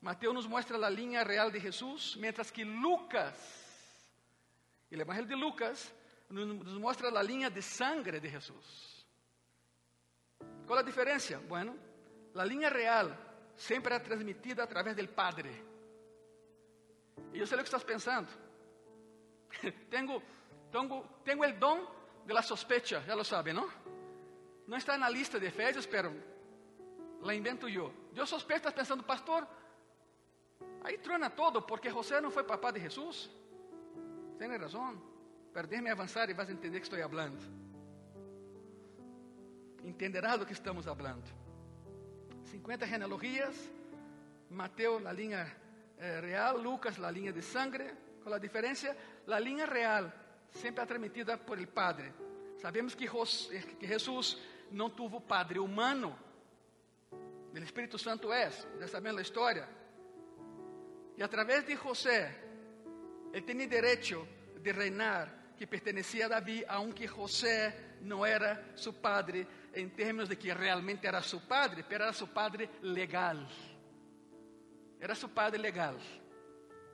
Mateo 0.00 0.32
nos 0.32 0.46
muestra 0.48 0.78
la 0.78 0.90
línea 0.90 1.24
real 1.24 1.50
de 1.50 1.60
Jesús, 1.60 2.16
mientras 2.20 2.52
que 2.52 2.64
Lucas, 2.64 3.34
el 4.90 5.00
Evangelio 5.00 5.28
de 5.28 5.36
Lucas, 5.36 5.92
nos 6.28 6.78
mostra 6.78 7.08
a 7.08 7.22
linha 7.22 7.50
de 7.50 7.62
sangre 7.62 8.20
de 8.20 8.30
Jesus. 8.30 9.06
Qual 10.66 10.78
a 10.78 10.82
diferença? 10.82 11.38
Bueno, 11.48 11.74
a 12.34 12.44
linha 12.44 12.68
real 12.68 13.16
sempre 13.56 13.94
é 13.94 13.98
transmitida 13.98 14.62
através 14.62 14.94
do 14.94 15.08
Padre. 15.08 15.50
E 17.32 17.38
eu 17.38 17.46
sei 17.46 17.58
o 17.58 17.62
que 17.62 17.68
estás 17.68 17.82
pensando. 17.82 18.28
tenho, 19.90 20.22
tenho, 20.70 21.04
tenho 21.24 21.42
o 21.42 21.52
dom 21.58 21.86
de 22.24 22.32
la 22.32 22.42
sospecha, 22.42 23.00
já 23.00 23.14
lo 23.14 23.24
sabe, 23.24 23.52
não? 23.52 23.68
Não 24.68 24.76
está 24.76 24.98
na 24.98 25.08
lista 25.08 25.40
de 25.40 25.46
Efésios, 25.46 25.86
pero 25.86 26.14
la 27.22 27.34
invento 27.34 27.66
eu. 27.68 27.90
Eu 28.14 28.26
sospecho, 28.26 28.70
pensando, 28.70 29.02
pastor, 29.02 29.48
aí 30.84 30.98
truena 30.98 31.30
todo, 31.30 31.62
porque 31.62 31.88
José 31.88 32.20
não 32.20 32.30
foi 32.30 32.44
papá 32.44 32.70
de 32.70 32.78
Jesus. 32.78 33.30
Tem 34.38 34.54
razão. 34.56 35.00
Pero 35.54 35.66
déjeme 35.66 35.88
avançar 35.88 36.28
e 36.28 36.34
vas 36.34 36.50
entender 36.50 36.80
que 36.80 36.86
estou 36.86 36.98
falando. 37.08 37.38
Entenderás 39.82 40.38
do 40.38 40.44
que 40.44 40.52
estamos 40.52 40.84
falando. 40.84 41.24
50 42.44 42.86
genealogias, 42.86 43.56
Mateus 44.50 45.02
na 45.02 45.12
linha 45.12 45.50
eh, 45.96 46.20
real, 46.20 46.58
Lucas 46.58 46.98
na 46.98 47.10
linha 47.10 47.32
de 47.32 47.40
sangre. 47.40 47.90
Qual 48.22 48.34
a 48.34 48.38
diferença? 48.38 48.94
A 49.26 49.38
linha 49.38 49.64
real 49.64 50.12
sempre 50.50 50.84
transmitida 50.84 51.38
por 51.38 51.58
el 51.58 51.68
Padre. 51.68 52.12
Sabemos 52.58 52.94
que, 52.94 53.08
que 53.78 53.86
Jesus 53.86 54.38
não 54.70 54.90
teve 54.90 55.20
Padre 55.20 55.58
humano. 55.58 56.18
O 57.52 57.58
Espírito 57.58 57.98
Santo 57.98 58.32
é, 58.32 58.50
já 58.78 58.88
sabemos 58.88 59.18
a 59.18 59.22
história. 59.22 59.68
E 61.16 61.22
através 61.22 61.66
de 61.66 61.74
José, 61.74 62.32
ele 63.32 63.42
tem 63.42 63.56
direito 63.66 64.26
de 64.60 64.72
reinar 64.72 65.34
que 65.56 65.66
pertencia 65.66 66.26
a 66.26 66.28
Davi, 66.28 66.64
aunque 66.68 67.06
José 67.06 67.96
não 68.00 68.24
era 68.24 68.64
seu 68.76 68.92
padre 68.92 69.46
em 69.74 69.88
termos 69.88 70.28
de 70.28 70.36
que 70.36 70.52
realmente 70.52 71.06
era 71.06 71.20
seu 71.20 71.40
padre, 71.40 71.82
pero 71.82 72.04
era 72.04 72.12
seu 72.12 72.28
padre 72.28 72.70
legal. 72.80 73.36
Era 75.00 75.14
seu 75.14 75.28
padre 75.28 75.60
legal. 75.60 75.96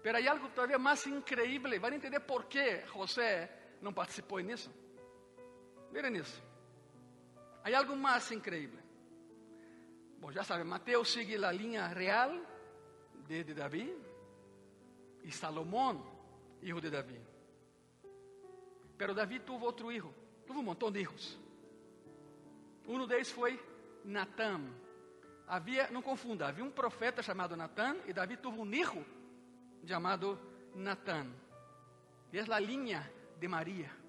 Pero 0.02 0.18
há 0.18 0.30
algo 0.30 0.48
todavía 0.50 0.78
mais 0.78 1.06
increíble. 1.06 1.80
A 1.82 1.88
entender 1.94 2.20
por 2.20 2.44
que 2.46 2.82
José 2.86 3.50
não 3.80 3.92
participou 3.92 4.40
nisso. 4.40 4.70
Miren 5.92 6.16
isso. 6.16 6.42
Há 7.64 7.78
algo 7.78 7.96
mais 7.96 8.30
increíble. 8.30 8.78
Bom, 10.20 10.30
já 10.30 10.44
sabem, 10.44 10.64
Mateus 10.64 11.10
sigue 11.10 11.42
a 11.42 11.50
linha 11.50 11.86
real 11.86 12.30
de, 13.26 13.42
de 13.42 13.54
e 15.22 15.32
Salomão, 15.32 16.04
filho 16.60 16.78
de 16.78 16.90
Davi. 16.90 17.18
Pero 18.98 19.14
Davi 19.14 19.40
teve 19.40 19.64
outro 19.64 19.90
hijo, 19.90 20.14
teve 20.46 20.58
um 20.58 20.62
montão 20.62 20.92
de 20.92 21.00
hijos. 21.00 21.38
Um 22.86 23.06
deles 23.06 23.30
foi 23.30 23.58
Natã. 24.04 24.60
Havia, 25.46 25.90
não 25.90 26.02
confunda, 26.02 26.46
havia 26.46 26.64
um 26.64 26.70
profeta 26.70 27.22
chamado 27.22 27.56
Natã 27.56 27.96
e 28.06 28.12
Davi 28.12 28.36
teve 28.36 28.60
um 28.60 28.74
hijo 28.74 29.04
chamado 29.86 30.38
Natã. 30.74 31.26
E 32.30 32.38
é 32.38 32.42
a 32.42 32.58
linha 32.58 33.10
de 33.38 33.48
Maria. 33.48 34.03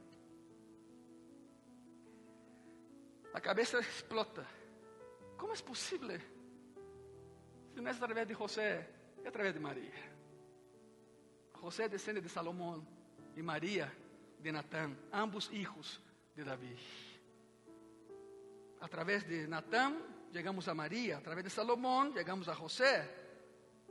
A 3.35 3.41
cabeça 3.41 3.77
explota. 3.79 4.47
Como 5.37 5.51
é 5.51 5.57
possível? 5.57 6.17
Se 7.73 7.81
não 7.81 7.91
é 7.91 7.91
através 7.91 8.25
de 8.25 8.33
José, 8.33 8.89
é 9.25 9.27
através 9.27 9.53
de 9.53 9.59
Maria. 9.59 9.91
José 11.59 11.89
descende 11.89 12.21
de 12.21 12.29
Salomão 12.29 12.87
e 13.35 13.41
Maria 13.43 13.91
de 14.39 14.53
Natán, 14.53 14.95
ambos 15.11 15.51
hijos 15.51 15.99
de 16.33 16.45
David. 16.45 16.79
A 18.79 18.87
través 18.87 19.27
de 19.27 19.45
Natán 19.49 19.97
llegamos 20.31 20.69
a 20.69 20.73
María, 20.73 21.17
a 21.17 21.21
través 21.21 21.43
de 21.43 21.49
Salomón 21.49 22.13
llegamos 22.13 22.47
a 22.47 22.55
José, 22.55 23.03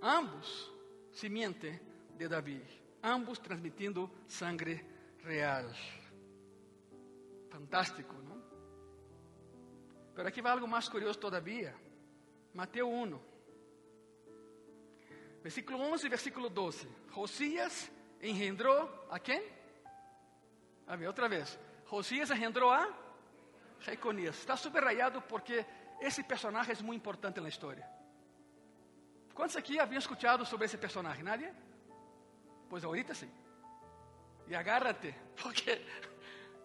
ambos 0.01 0.73
simiente 1.13 1.83
de 2.17 2.29
David, 2.29 2.63
ambos 3.03 3.43
transmitiendo 3.43 4.11
sangre 4.27 4.87
real. 5.23 5.71
Fantástico, 7.51 8.15
¿no? 8.23 8.34
Pero 10.15 10.29
aqui 10.29 10.41
vai 10.41 10.53
algo 10.53 10.69
mais 10.69 10.89
curioso 10.89 11.19
todavia. 11.19 11.75
Mateus 12.53 12.89
1, 12.89 13.21
versículo 15.43 15.79
11 15.79 16.07
e 16.07 16.09
versículo 16.09 16.49
12. 16.49 16.89
Josias 17.12 17.91
engendrou 18.23 19.07
a 19.11 19.19
quem? 19.19 19.45
A 20.87 20.97
ver, 20.97 21.09
outra 21.09 21.29
vez. 21.29 21.59
Josias 21.91 22.31
engendrou 22.31 22.71
a 22.71 22.89
Jeconias. 23.81 24.39
Está 24.39 24.57
subrayado 24.57 25.21
porque 25.23 25.67
esse 26.01 26.23
personagem 26.23 26.75
é 26.79 26.83
muito 26.83 27.01
importante 27.01 27.41
na 27.41 27.49
história. 27.49 27.87
Quantos 29.35 29.57
aqui 29.57 29.81
haviam 29.81 29.99
escutado 29.99 30.47
sobre 30.47 30.67
esse 30.67 30.79
personagem? 30.79 31.25
Nadie? 31.25 31.53
Pois 32.71 32.85
ahorita 32.85 33.15
sim. 33.15 33.31
E 34.47 34.55
agárrate, 34.55 35.15
porque 35.43 35.85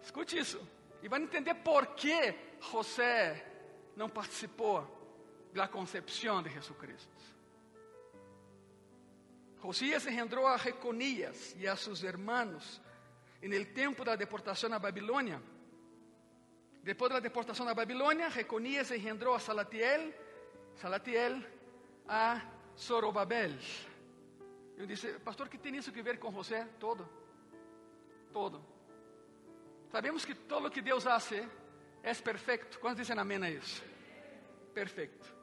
escute 0.02 0.38
isso. 0.38 0.60
E 1.02 1.08
vai 1.08 1.22
entender 1.22 1.54
por 1.54 1.86
que 1.88 2.34
José 2.60 3.46
não 3.96 4.08
participou 4.08 4.86
da 5.52 5.66
concepção 5.68 6.42
de 6.42 6.50
Jesus 6.50 6.78
Cristo. 6.78 7.10
Josias 9.62 10.06
engendrou 10.06 10.46
a 10.46 10.56
Jeconias 10.56 11.54
e 11.58 11.66
a 11.66 11.76
seus 11.76 12.02
hermanos 12.02 12.80
en 13.42 13.52
el 13.52 13.72
tiempo 13.72 14.04
de 14.04 14.10
la 14.10 14.16
deportación 14.16 14.72
a 14.72 14.78
Babilonia. 14.78 15.40
Después 16.82 17.10
de 17.10 17.14
la 17.14 17.20
deportación 17.20 17.68
a 17.68 17.74
Babilonia, 17.74 18.30
Jeconías 18.30 18.90
engendró 18.90 19.34
a 19.34 19.40
Salatiel, 19.40 20.14
Salatiel 20.76 21.46
a 22.08 22.42
Zorobabel. 22.78 23.58
Eu 24.78 24.86
disse, 24.86 25.18
pastor, 25.20 25.48
que 25.48 25.58
tem 25.58 25.76
isso 25.76 25.92
que 25.92 26.00
ver 26.00 26.18
com 26.18 26.32
José? 26.32 26.66
Todo. 26.78 27.06
Todo. 28.32 28.64
Sabemos 29.90 30.24
que 30.24 30.34
todo 30.34 30.68
o 30.68 30.70
que 30.70 30.80
Deus 30.80 31.06
hace 31.06 31.46
é 32.02 32.14
perfeito. 32.14 32.78
Quantos 32.78 32.98
dizem 32.98 33.18
amém 33.18 33.42
a 33.42 33.50
isso? 33.50 33.82
Perfeito. 34.72 35.34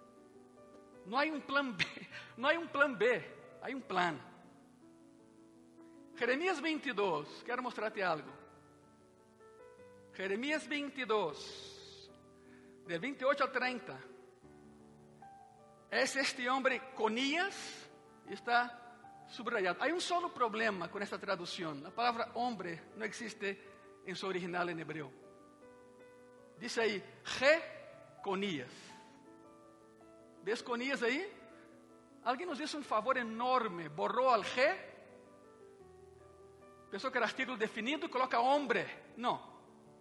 Não 1.06 1.18
há 1.18 1.24
um 1.24 1.40
plano 1.40 1.74
B, 1.74 1.84
não 2.38 2.50
há 2.50 2.54
um 2.54 2.68
plano 2.68 2.96
B, 2.96 3.24
há 3.62 3.70
um 3.70 3.82
plano. 3.82 4.22
Jeremias 6.16 6.60
22, 6.60 7.44
quero 7.44 7.62
mostrar-te 7.62 8.02
algo. 8.02 8.30
Jeremias 10.14 10.66
22, 10.66 12.10
de 12.88 12.98
28 12.98 13.44
a 13.44 13.48
30. 13.48 14.04
É 15.92 16.02
este 16.04 16.50
homem 16.50 16.82
Conías, 16.96 17.90
está 18.30 18.88
subrayado. 19.28 19.82
Há 19.82 19.88
um 19.88 20.00
solo 20.00 20.30
problema 20.30 20.88
com 20.88 21.00
esta 21.00 21.20
tradução. 21.20 21.82
A 21.86 21.92
palavra 21.92 22.32
homem 22.34 22.82
não 22.96 23.06
existe 23.06 23.60
em 24.08 24.16
seu 24.16 24.30
original 24.30 24.68
em 24.70 24.80
hebreu. 24.80 25.14
Diz 26.58 26.78
aí, 26.78 27.04
Re 27.24 27.62
Conías. 28.24 28.72
¿Ves 30.42 30.62
Conías 30.62 31.04
aí? 31.04 31.32
Alguém 32.24 32.48
nos 32.48 32.58
disse 32.58 32.76
um 32.76 32.84
favor 32.84 33.18
enorme, 33.18 33.90
borrou 33.90 34.30
al 34.30 34.44
G 34.44 34.88
Pensou 36.90 37.12
que 37.12 37.18
era 37.18 37.26
artículo 37.26 37.58
definido, 37.58 38.08
coloca 38.08 38.40
homem. 38.40 38.86
Não. 39.16 39.42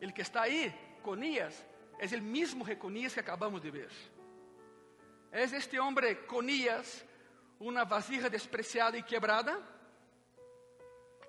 Ele 0.00 0.12
que 0.12 0.22
está 0.22 0.42
aí, 0.42 0.72
Conías, 1.02 1.64
é 1.98 2.06
o 2.16 2.22
mesmo 2.22 2.62
Reconías 2.62 3.12
que 3.12 3.20
acabamos 3.20 3.60
de 3.60 3.70
ver. 3.70 3.90
É 5.32 5.42
este 5.42 5.78
homem 5.78 6.14
Conías, 6.26 7.04
uma 7.58 7.84
vasija 7.84 8.30
despreciada 8.30 8.96
e 8.96 9.02
quebrada. 9.02 9.60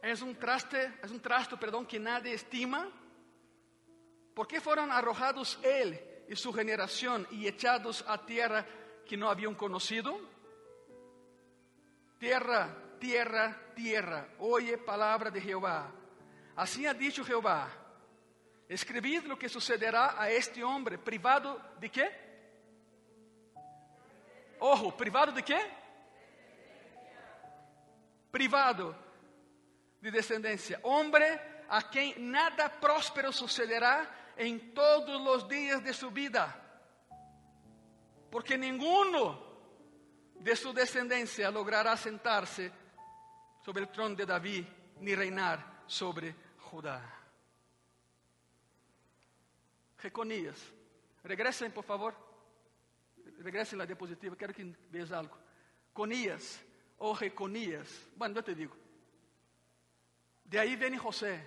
É 0.08 0.14
um 0.24 0.34
traste, 0.34 0.78
é 0.78 1.08
um 1.12 1.20
trasto, 1.20 1.58
perdão, 1.58 1.84
que 1.84 2.00
nadie 2.00 2.34
estima. 2.34 2.90
¿Por 4.34 4.48
que 4.48 4.62
foram 4.62 4.90
arrojados 4.90 5.60
ele 5.62 6.00
e 6.30 6.36
sua 6.36 6.64
geração 6.64 7.28
e 7.30 7.46
echados 7.46 8.06
a 8.08 8.18
terra 8.18 8.66
que 9.06 9.18
não 9.18 9.28
haviam 9.28 9.54
conhecido? 9.54 10.16
Terra 12.18 12.88
tierra, 13.00 13.74
tierra, 13.76 14.30
oye 14.40 14.78
palabra 14.78 15.30
de 15.30 15.42
Jehová. 15.42 15.92
Así 16.56 16.88
ha 16.88 16.94
dicho 16.94 17.26
Jehová, 17.26 17.70
escribid 18.70 19.26
lo 19.26 19.38
que 19.38 19.50
sucederá 19.50 20.16
a 20.18 20.32
este 20.32 20.64
hombre, 20.64 20.98
privado 20.98 21.62
de 21.82 21.90
qué? 21.90 22.08
Ojo, 24.60 24.96
privado 24.96 25.34
de 25.34 25.44
qué? 25.44 25.60
Privado 28.32 29.07
de 30.02 30.12
descendencia. 30.12 30.80
Hombre 30.84 31.66
a 31.70 31.90
quien 31.90 32.32
nada 32.32 32.70
próspero 32.70 33.32
sucederá 33.32 34.34
en 34.38 34.74
todos 34.74 35.22
los 35.22 35.48
días 35.48 35.84
de 35.84 35.94
su 35.94 36.12
vida. 36.12 36.64
Porque 38.30 38.58
ninguno 38.58 39.46
de 40.36 40.56
su 40.56 40.74
descendencia 40.74 41.50
logrará 41.50 41.98
sentarse 41.98 42.72
sobre 43.64 43.84
o 43.84 43.88
trono 43.88 44.16
de 44.16 44.26
Davi, 44.26 44.68
nem 45.02 45.16
reinar 45.16 45.84
sobre 45.88 46.36
Judá. 46.70 47.02
Jeconías. 50.00 50.58
Regresen, 51.24 51.72
por 51.72 51.84
favor. 51.84 52.16
Regresen 53.40 53.80
la 53.80 53.86
diapositiva, 53.86 54.36
quero 54.36 54.54
que 54.54 54.64
veas 54.90 55.12
algo. 55.12 55.38
Conías 55.94 56.60
ou 56.98 57.16
Jeconías. 57.16 58.08
Bueno, 58.16 58.38
eu 58.38 58.44
te 58.44 58.56
digo. 58.56 58.87
De 60.48 60.58
aí 60.58 60.76
vem 60.76 60.98
José. 60.98 61.46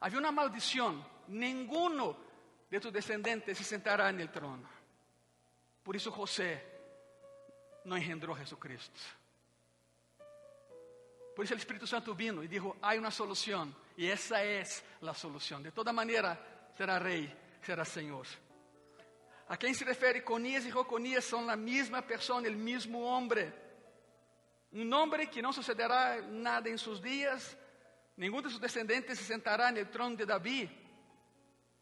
Havia 0.00 0.20
uma 0.20 0.30
maldição. 0.30 1.04
Ninguno 1.28 2.16
de 2.70 2.78
tus 2.78 2.92
descendentes 2.92 3.56
se 3.56 3.64
sentará 3.64 4.10
en 4.10 4.20
el 4.20 4.28
trono. 4.28 4.68
Por 5.82 5.96
isso 5.96 6.10
José 6.10 6.62
não 7.84 7.96
engendrou 7.96 8.36
Jesucristo. 8.36 9.00
Por 11.34 11.44
isso 11.44 11.54
o 11.54 11.56
Espírito 11.56 11.86
Santo 11.86 12.14
vino 12.14 12.44
e 12.44 12.48
dijo: 12.48 12.76
há 12.82 12.94
uma 12.94 13.10
solução, 13.10 13.74
e 13.96 14.06
essa 14.06 14.38
é 14.38 14.62
a 15.00 15.14
solução. 15.14 15.62
De 15.62 15.70
toda 15.70 15.92
maneira, 15.92 16.38
será 16.76 16.98
rei, 16.98 17.34
será 17.62 17.84
Senhor. 17.84 18.26
A 19.48 19.56
quem 19.56 19.74
se 19.74 19.84
refere 19.84 20.20
Conias 20.20 20.64
e 20.64 20.70
Joconias 20.70 21.24
são 21.24 21.48
a 21.48 21.56
mesma 21.56 22.02
pessoa, 22.02 22.40
o 22.40 22.52
mesmo 22.52 23.00
homem. 23.02 23.52
Um 24.72 24.94
homem 24.94 25.26
que 25.26 25.42
não 25.42 25.52
sucederá 25.52 26.22
nada 26.22 26.68
em 26.70 26.78
seus 26.78 27.00
dias, 27.00 27.56
nenhum 28.16 28.40
de 28.40 28.48
seus 28.48 28.60
descendentes 28.60 29.18
se 29.18 29.24
sentará 29.24 29.70
no 29.70 29.84
trono 29.86 30.16
de 30.16 30.24
Davi, 30.24 30.70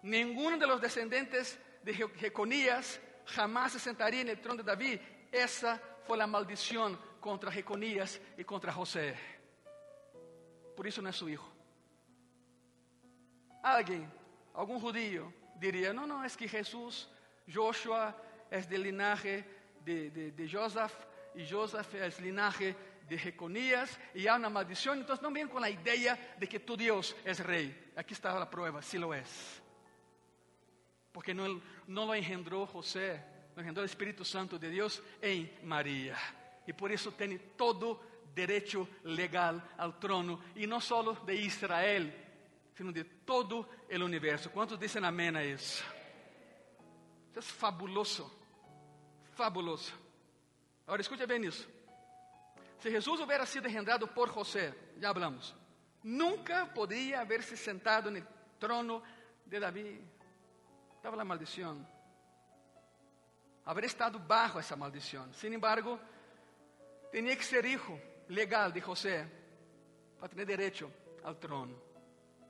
nenhum 0.02 0.58
de 0.58 0.66
los 0.66 0.80
descendentes 0.80 1.58
de 1.82 1.92
Jeconías 1.92 3.00
jamás 3.26 3.72
se 3.72 3.80
sentaria 3.80 4.24
no 4.24 4.36
trono 4.36 4.58
de 4.58 4.64
Davi. 4.64 5.00
Essa 5.32 5.80
foi 6.04 6.20
a 6.20 6.26
maldição 6.26 6.96
contra 7.20 7.50
Jeconías 7.50 8.20
e 8.36 8.44
contra 8.44 8.72
José. 8.72 9.16
Por 10.76 10.86
isso 10.86 11.00
não 11.02 11.10
é 11.10 11.12
seu 11.12 11.26
filho. 11.26 11.44
Alguém, 13.62 14.10
algum 14.54 14.80
judío, 14.80 15.32
diria: 15.56 15.92
não, 15.92 16.06
não, 16.06 16.24
é 16.24 16.28
que 16.28 16.48
Jesus, 16.48 17.08
Joshua, 17.46 18.14
é 18.50 18.60
de 18.60 18.76
linaje 18.76 19.44
de, 19.82 20.10
de, 20.10 20.30
de 20.30 20.46
Joseph, 20.46 20.94
e 21.34 21.44
Joseph 21.44 21.94
é 21.94 22.08
linaje 22.20 22.76
de 23.06 23.16
Jeconías, 23.16 23.98
e 24.14 24.28
há 24.28 24.36
uma 24.36 24.48
maldição. 24.48 24.94
Então 24.94 25.18
não 25.20 25.32
venham 25.32 25.48
com 25.48 25.58
a 25.58 25.68
ideia 25.68 26.18
de 26.38 26.46
que 26.46 26.58
tu 26.58 26.76
Deus 26.76 27.14
é 27.24 27.32
rei. 27.32 27.74
Aqui 27.96 28.12
está 28.12 28.40
a 28.40 28.46
prova, 28.46 28.80
se 28.82 28.98
lo 28.98 29.12
é. 29.12 29.24
Porque 31.12 31.34
não, 31.34 31.60
não 31.88 32.06
lo 32.06 32.14
engendrou 32.14 32.68
José, 32.72 33.24
lo 33.56 33.62
engendrou 33.62 33.82
o 33.82 33.86
Espírito 33.86 34.24
Santo 34.24 34.58
de 34.58 34.70
Deus 34.70 35.02
em 35.20 35.50
Maria. 35.62 36.16
E 36.66 36.72
por 36.72 36.90
isso 36.90 37.10
tem 37.10 37.36
todo 37.56 38.00
direito 38.32 38.88
legal 39.02 39.60
ao 39.76 39.92
trono, 39.94 40.40
e 40.54 40.66
não 40.66 40.80
só 40.80 41.02
de 41.02 41.34
Israel, 41.34 42.12
sino 42.74 42.92
de 42.92 43.02
todo 43.02 43.66
o 43.90 44.04
universo. 44.04 44.50
Quantos 44.50 44.78
dizem 44.78 45.04
amém 45.04 45.36
a 45.36 45.44
isso? 45.44 45.84
Isso 47.30 47.38
é 47.38 47.42
fabuloso, 47.42 48.30
fabuloso. 49.34 49.92
Agora 50.90 51.02
escute 51.02 51.24
bem 51.24 51.44
isso. 51.44 51.68
Se 52.80 52.90
Jesus 52.90 53.20
houvera 53.20 53.46
sido 53.46 53.68
engendrado 53.68 54.08
por 54.08 54.28
José, 54.34 54.74
já 54.98 55.10
hablamos, 55.10 55.54
nunca 56.02 56.66
poderia 56.66 57.20
haber 57.20 57.44
se 57.44 57.56
sentado 57.56 58.10
no 58.10 58.20
trono 58.58 59.00
de 59.46 59.60
Davi. 59.60 60.04
Estava 60.96 61.22
a 61.22 61.24
maldição. 61.24 61.86
Haber 63.64 63.84
estado 63.84 64.18
bajo 64.18 64.58
essa 64.58 64.74
maldição. 64.74 65.32
Sin 65.32 65.54
embargo, 65.54 65.96
tinha 67.12 67.36
que 67.36 67.44
ser 67.44 67.64
hijo 67.64 67.96
legal 68.28 68.72
de 68.72 68.80
José 68.80 69.30
para 70.18 70.28
ter 70.28 70.44
direito 70.44 70.92
ao 71.22 71.36
trono. 71.36 71.80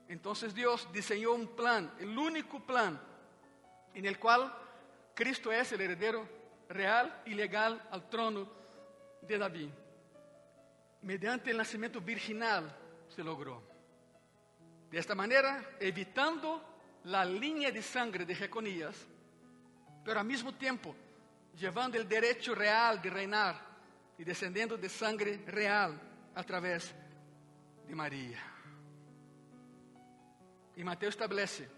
Então 0.09 0.33
Deus 0.55 0.87
desenhou 0.87 1.37
um 1.37 1.47
plano, 1.47 1.93
o 2.01 2.21
único 2.23 2.59
plano, 2.59 2.99
em 3.95 4.07
el 4.07 4.19
qual 4.19 4.51
Cristo 5.15 5.53
é 5.53 5.61
o 5.61 5.83
heredero 5.83 6.40
real 6.71 7.23
e 7.27 7.35
legal 7.35 7.79
ao 7.91 8.01
trono 8.03 8.49
de 9.23 9.37
Davi. 9.37 9.71
Mediante 11.03 11.53
o 11.53 11.57
nascimento 11.57 12.01
virginal 12.01 12.65
se 13.09 13.23
logrou. 13.23 13.63
De 14.91 14.99
esta 14.99 15.15
maneira, 15.15 15.77
evitando 15.81 16.63
a 17.05 17.25
linha 17.25 17.73
de 17.73 17.83
sangue 17.83 18.25
de 18.25 18.35
Jeconías, 18.35 19.07
pero 20.05 20.19
ao 20.19 20.25
mesmo 20.25 20.53
tempo, 20.53 20.95
levando 21.61 21.97
o 21.97 22.05
direito 22.05 22.55
real 22.55 22.99
de 22.99 23.09
reinar 23.09 23.55
e 24.19 24.25
descendendo 24.25 24.77
de 24.77 24.89
sangue 24.89 25.43
real 25.47 25.95
através 26.35 26.95
de 27.87 27.95
Maria. 27.95 28.39
E 30.77 30.85
Mateus 30.85 31.15
estabelece: 31.15 31.69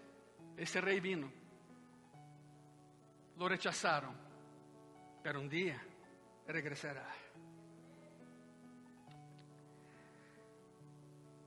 esse 0.57 0.79
rei 0.79 0.99
vino, 0.99 1.31
lo 3.37 3.47
rechazaram, 3.47 4.22
pero 5.23 5.39
um 5.39 5.47
dia 5.47 5.79
regressará. 6.45 7.07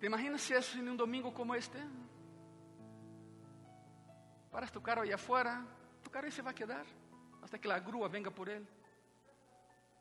¿Te 0.00 0.06
imaginas 0.06 0.40
se 0.40 0.58
isso 0.58 0.78
em 0.78 0.88
um 0.88 0.96
domingo 0.96 1.30
como 1.32 1.54
este? 1.54 1.78
Paras 4.50 4.72
tu 4.72 4.80
carro 4.80 5.02
allá 5.02 5.16
afuera, 5.16 5.62
tu 6.02 6.10
carro 6.10 6.24
ahí 6.24 6.32
se 6.32 6.40
va 6.40 6.50
a 6.50 6.54
quedar 6.54 6.86
hasta 7.42 7.58
que 7.58 7.68
la 7.68 7.78
grúa 7.78 8.08
venga 8.08 8.30
por 8.30 8.48
él. 8.48 8.66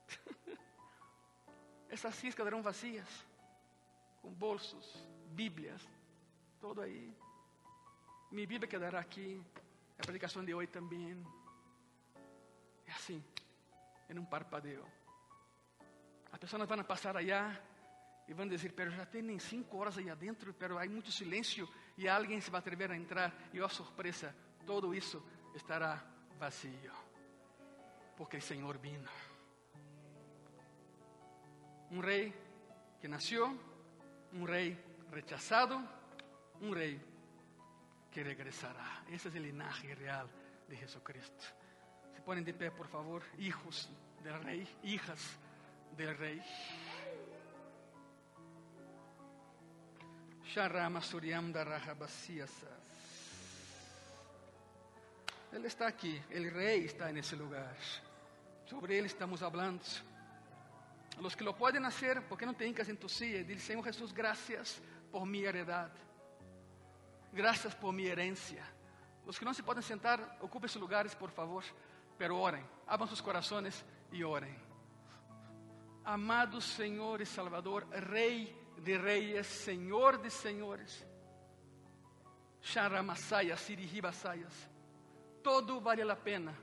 Essas 1.89 2.15
sillas 2.15 2.35
quedarão 2.35 2.61
vazias, 2.61 3.09
com 4.21 4.31
bolsos, 4.31 5.07
Bíblias, 5.31 5.81
todo 6.61 6.81
aí. 6.81 7.13
Minha 8.31 8.47
Bíblia 8.47 8.67
quedará 8.67 8.99
aqui, 8.99 9.43
a 9.99 10.01
predicação 10.01 10.43
de 10.43 10.53
hoje 10.53 10.67
também. 10.67 11.25
É 12.87 12.91
assim, 12.91 13.23
em 14.09 14.19
um 14.19 14.25
parpadeo. 14.25 14.85
As 16.31 16.39
pessoas 16.39 16.67
vão 16.67 16.83
passar 16.83 17.15
allá 17.15 17.57
e 18.27 18.33
vão 18.33 18.47
dizer, 18.47 18.73
pero 18.73 18.91
já 18.91 19.05
tem 19.05 19.37
cinco 19.39 19.77
horas 19.77 19.97
aí 19.97 20.09
adentro, 20.09 20.53
pero 20.53 20.77
há 20.77 20.85
muito 20.85 21.11
silêncio 21.11 21.67
e 21.97 22.07
alguém 22.07 22.41
se 22.41 22.49
vai 22.49 22.59
atrever 22.59 22.91
a 22.91 22.97
entrar 22.97 23.33
e, 23.53 23.61
oh, 23.61 23.69
surpresa, 23.69 24.35
todo 24.65 24.93
isso 24.93 25.23
estará 25.53 26.03
vazio, 26.37 26.91
porque 28.17 28.37
o 28.37 28.41
Senhor 28.41 28.77
vino. 28.77 29.09
Um 31.91 31.99
rei 31.99 32.33
que 32.99 33.07
nasceu, 33.07 33.57
um 34.33 34.43
rei 34.43 34.77
rechazado, 35.11 35.77
um 36.59 36.71
rei 36.71 36.99
que 38.11 38.21
regressará. 38.21 39.03
Esse 39.09 39.27
é 39.27 39.31
o 39.31 39.37
linaje 39.37 39.87
real 39.93 40.27
de 40.67 40.75
Jesucristo. 40.75 41.64
Se 42.15 42.21
ponem 42.21 42.43
de 42.43 42.53
pé, 42.53 42.71
por 42.71 42.87
favor, 42.87 43.21
hijos 43.37 43.89
del 44.23 44.39
rei, 44.43 44.67
hijas 44.83 45.37
del 45.95 46.15
Darrahabasiasas. 51.51 52.85
Ele 55.51 55.67
está 55.67 55.87
aqui, 55.87 56.21
o 56.31 56.49
rei 56.49 56.85
está 56.85 57.11
nesse 57.11 57.35
lugar. 57.35 57.75
Sobre 58.65 58.97
ele 58.97 59.07
estamos 59.07 59.41
falando. 59.41 59.81
Os 61.19 61.35
que 61.35 61.43
lo 61.43 61.53
podem 61.53 61.85
hacer, 61.85 62.21
porque 62.23 62.45
não 62.45 62.53
en 62.89 62.97
tu 62.97 63.07
silla, 63.07 63.43
diz 63.43 63.63
Senhor 63.63 63.83
Jesus, 63.83 64.11
graças 64.11 64.81
por 65.11 65.25
minha 65.25 65.47
heredade. 65.47 65.97
Graças 67.31 67.73
por 67.73 67.93
minha 67.93 68.11
herência. 68.11 68.63
Os 69.25 69.37
que 69.37 69.45
não 69.45 69.53
se 69.53 69.63
podem 69.63 69.81
sentar, 69.81 70.37
ocupem 70.41 70.69
seus 70.69 70.81
lugares, 70.81 71.15
por 71.15 71.31
favor. 71.31 71.63
Pero 72.17 72.37
orem, 72.37 72.63
abram 72.87 73.07
seus 73.07 73.21
corações 73.21 73.83
e 74.11 74.23
orem. 74.23 74.55
Amado 76.03 76.61
Senhor 76.61 77.21
e 77.21 77.25
Salvador, 77.25 77.87
Rei 77.91 78.55
de 78.77 78.97
reis, 78.97 79.47
Senhor 79.47 80.17
de 80.17 80.29
senhores. 80.29 81.05
Sharamasayas, 82.61 83.59
Sirihibasayas. 83.59 84.69
Todo 85.43 85.79
vale 85.79 86.01
a 86.01 86.15
pena 86.15 86.57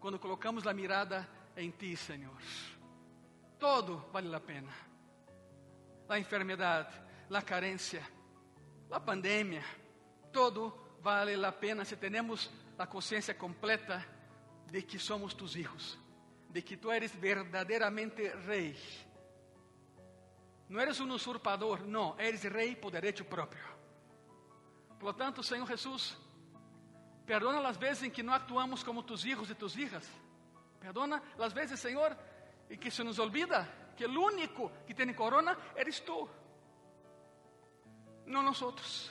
quando 0.00 0.18
colocamos 0.18 0.66
a 0.66 0.72
mirada 0.72 1.28
em 1.56 1.70
Ti, 1.70 1.96
Senhor. 1.96 2.36
Todo 3.58 3.98
vale 4.12 4.34
a 4.34 4.40
pena. 4.40 4.72
A 6.08 6.18
enfermidade, 6.18 6.94
a 7.30 7.42
carência, 7.42 8.02
a 8.90 9.00
pandemia, 9.00 9.64
todo 10.32 10.72
vale 11.00 11.44
a 11.44 11.52
pena 11.52 11.84
se 11.84 11.96
temos 11.96 12.50
a 12.78 12.86
consciência 12.86 13.34
completa 13.34 14.15
de 14.70 14.82
que 14.82 14.98
somos 14.98 15.34
tus 15.34 15.56
hijos, 15.56 15.98
de 16.50 16.62
que 16.62 16.76
tu 16.76 16.90
eres 16.90 17.14
verdadeiramente 17.14 18.28
rei 18.46 18.76
não 20.68 20.80
eres 20.80 20.98
um 21.00 21.10
usurpador, 21.12 21.86
não, 21.86 22.18
eres 22.18 22.42
rei 22.42 22.74
por 22.74 22.90
direito 22.90 23.24
próprio. 23.24 23.64
Por 24.98 25.06
lo 25.06 25.12
tanto, 25.12 25.42
Senhor 25.42 25.66
Jesus, 25.66 26.16
perdona 27.24 27.66
as 27.68 27.76
vezes 27.76 28.02
em 28.04 28.10
que 28.10 28.22
não 28.22 28.34
actuamos 28.34 28.82
como 28.82 29.02
tus 29.02 29.24
hijos 29.24 29.48
e 29.50 29.54
tus 29.54 29.76
hijas. 29.76 30.08
Perdona 30.80 31.22
as 31.38 31.52
vezes, 31.52 31.78
Senhor, 31.78 32.16
em 32.68 32.76
que 32.76 32.90
se 32.90 33.04
nos 33.04 33.18
olvida 33.18 33.68
que 33.96 34.04
o 34.04 34.20
único 34.20 34.70
que 34.86 34.94
tem 34.94 35.12
corona 35.14 35.56
eres 35.76 36.02
nós 38.26 38.60
outros. 38.60 39.10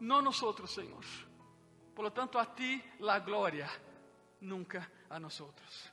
Não 0.00 0.20
nós 0.20 0.42
outros, 0.42 0.72
Senhor. 0.72 1.04
Por 1.94 2.04
lo 2.04 2.10
tanto, 2.10 2.38
a 2.38 2.46
ti 2.46 2.82
la 3.00 3.20
gloria, 3.20 3.68
nunca 4.40 4.90
a 5.08 5.18
nosotros. 5.18 5.92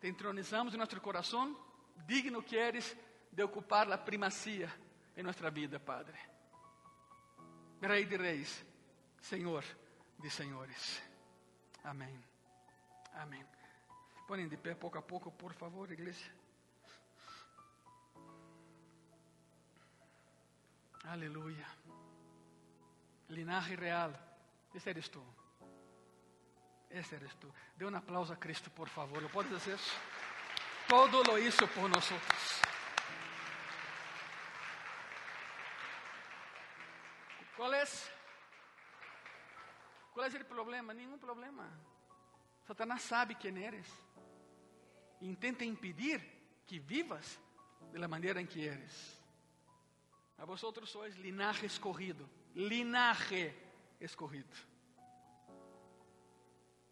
Te 0.00 0.08
entronizamos 0.08 0.74
em 0.74 0.76
nosso 0.76 1.00
coração, 1.00 1.56
digno 2.06 2.42
que 2.42 2.56
eres 2.56 2.96
de 3.32 3.42
ocupar 3.42 3.90
a 3.90 3.98
primacía 3.98 4.72
em 5.16 5.22
nossa 5.22 5.50
vida, 5.50 5.78
Padre. 5.80 6.18
Rei 7.80 8.04
de 8.04 8.16
reis, 8.16 8.64
Senhor 9.20 9.64
de 10.18 10.30
senhores. 10.30 11.02
Amém. 11.84 12.22
Amém. 13.14 13.44
Põem 14.26 14.48
de 14.48 14.56
pé 14.56 14.74
pouco 14.74 14.98
a 14.98 15.02
pouco, 15.02 15.30
por 15.30 15.52
favor, 15.54 15.90
igreja. 15.90 16.30
Aleluia. 21.04 21.66
Linaje 23.30 23.74
real. 23.74 24.12
Esse 24.74 24.90
eres 24.90 25.08
tu. 25.08 25.24
Esse 26.90 27.16
eres 27.16 27.34
tu. 27.36 27.52
Dê 27.76 27.84
um 27.84 27.94
aplauso 27.94 28.32
a 28.32 28.36
Cristo, 28.36 28.70
por 28.70 28.88
favor. 28.88 29.22
¿Lo 29.22 29.28
puedes 29.28 29.52
hacer? 29.52 29.78
Todo 30.88 31.22
lo 31.24 31.38
hizo 31.38 31.66
por 31.68 31.88
nosotros. 31.90 32.60
¿Cuál 37.56 37.74
es? 37.74 38.10
¿Cuál 40.14 40.28
es 40.28 40.34
el 40.34 40.46
problema? 40.46 40.94
Ningún 40.94 41.18
problema. 41.18 41.68
Satanás 42.66 43.02
sabe 43.02 43.36
quién 43.36 43.58
eres. 43.58 43.86
Intenta 45.20 45.64
impedir 45.64 46.20
que 46.66 46.78
vivas 46.78 47.38
de 47.92 47.98
la 47.98 48.08
manera 48.08 48.40
en 48.40 48.46
que 48.46 48.66
eres. 48.66 49.20
A 50.38 50.44
vosotros 50.44 50.88
sois 50.88 51.18
linaje 51.18 51.66
escorrido, 51.66 52.28
linaje 52.54 53.54
escorrido. 53.98 54.46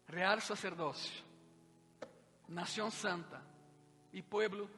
Real 0.07 0.39
sacerdócio, 0.39 1.23
nação 2.47 2.89
santa 2.89 3.41
e 4.13 4.21
pueblo 4.21 4.69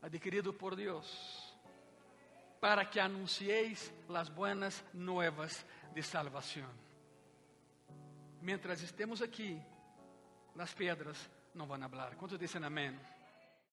adquirido 0.00 0.52
por 0.52 0.76
Deus, 0.76 1.52
para 2.60 2.84
que 2.84 3.00
anuncieis 3.00 3.92
las 4.08 4.28
buenas 4.28 4.84
nuevas 4.94 5.66
de 5.92 6.02
salvação. 6.02 6.68
Mientras 8.40 8.80
estemos 8.80 9.20
aqui, 9.20 9.60
as 10.56 10.72
pedras 10.74 11.28
não 11.54 11.66
vão 11.66 11.88
falar. 11.88 12.14
Quantos 12.14 12.38
dizem 12.38 12.64
amém? 12.64 12.98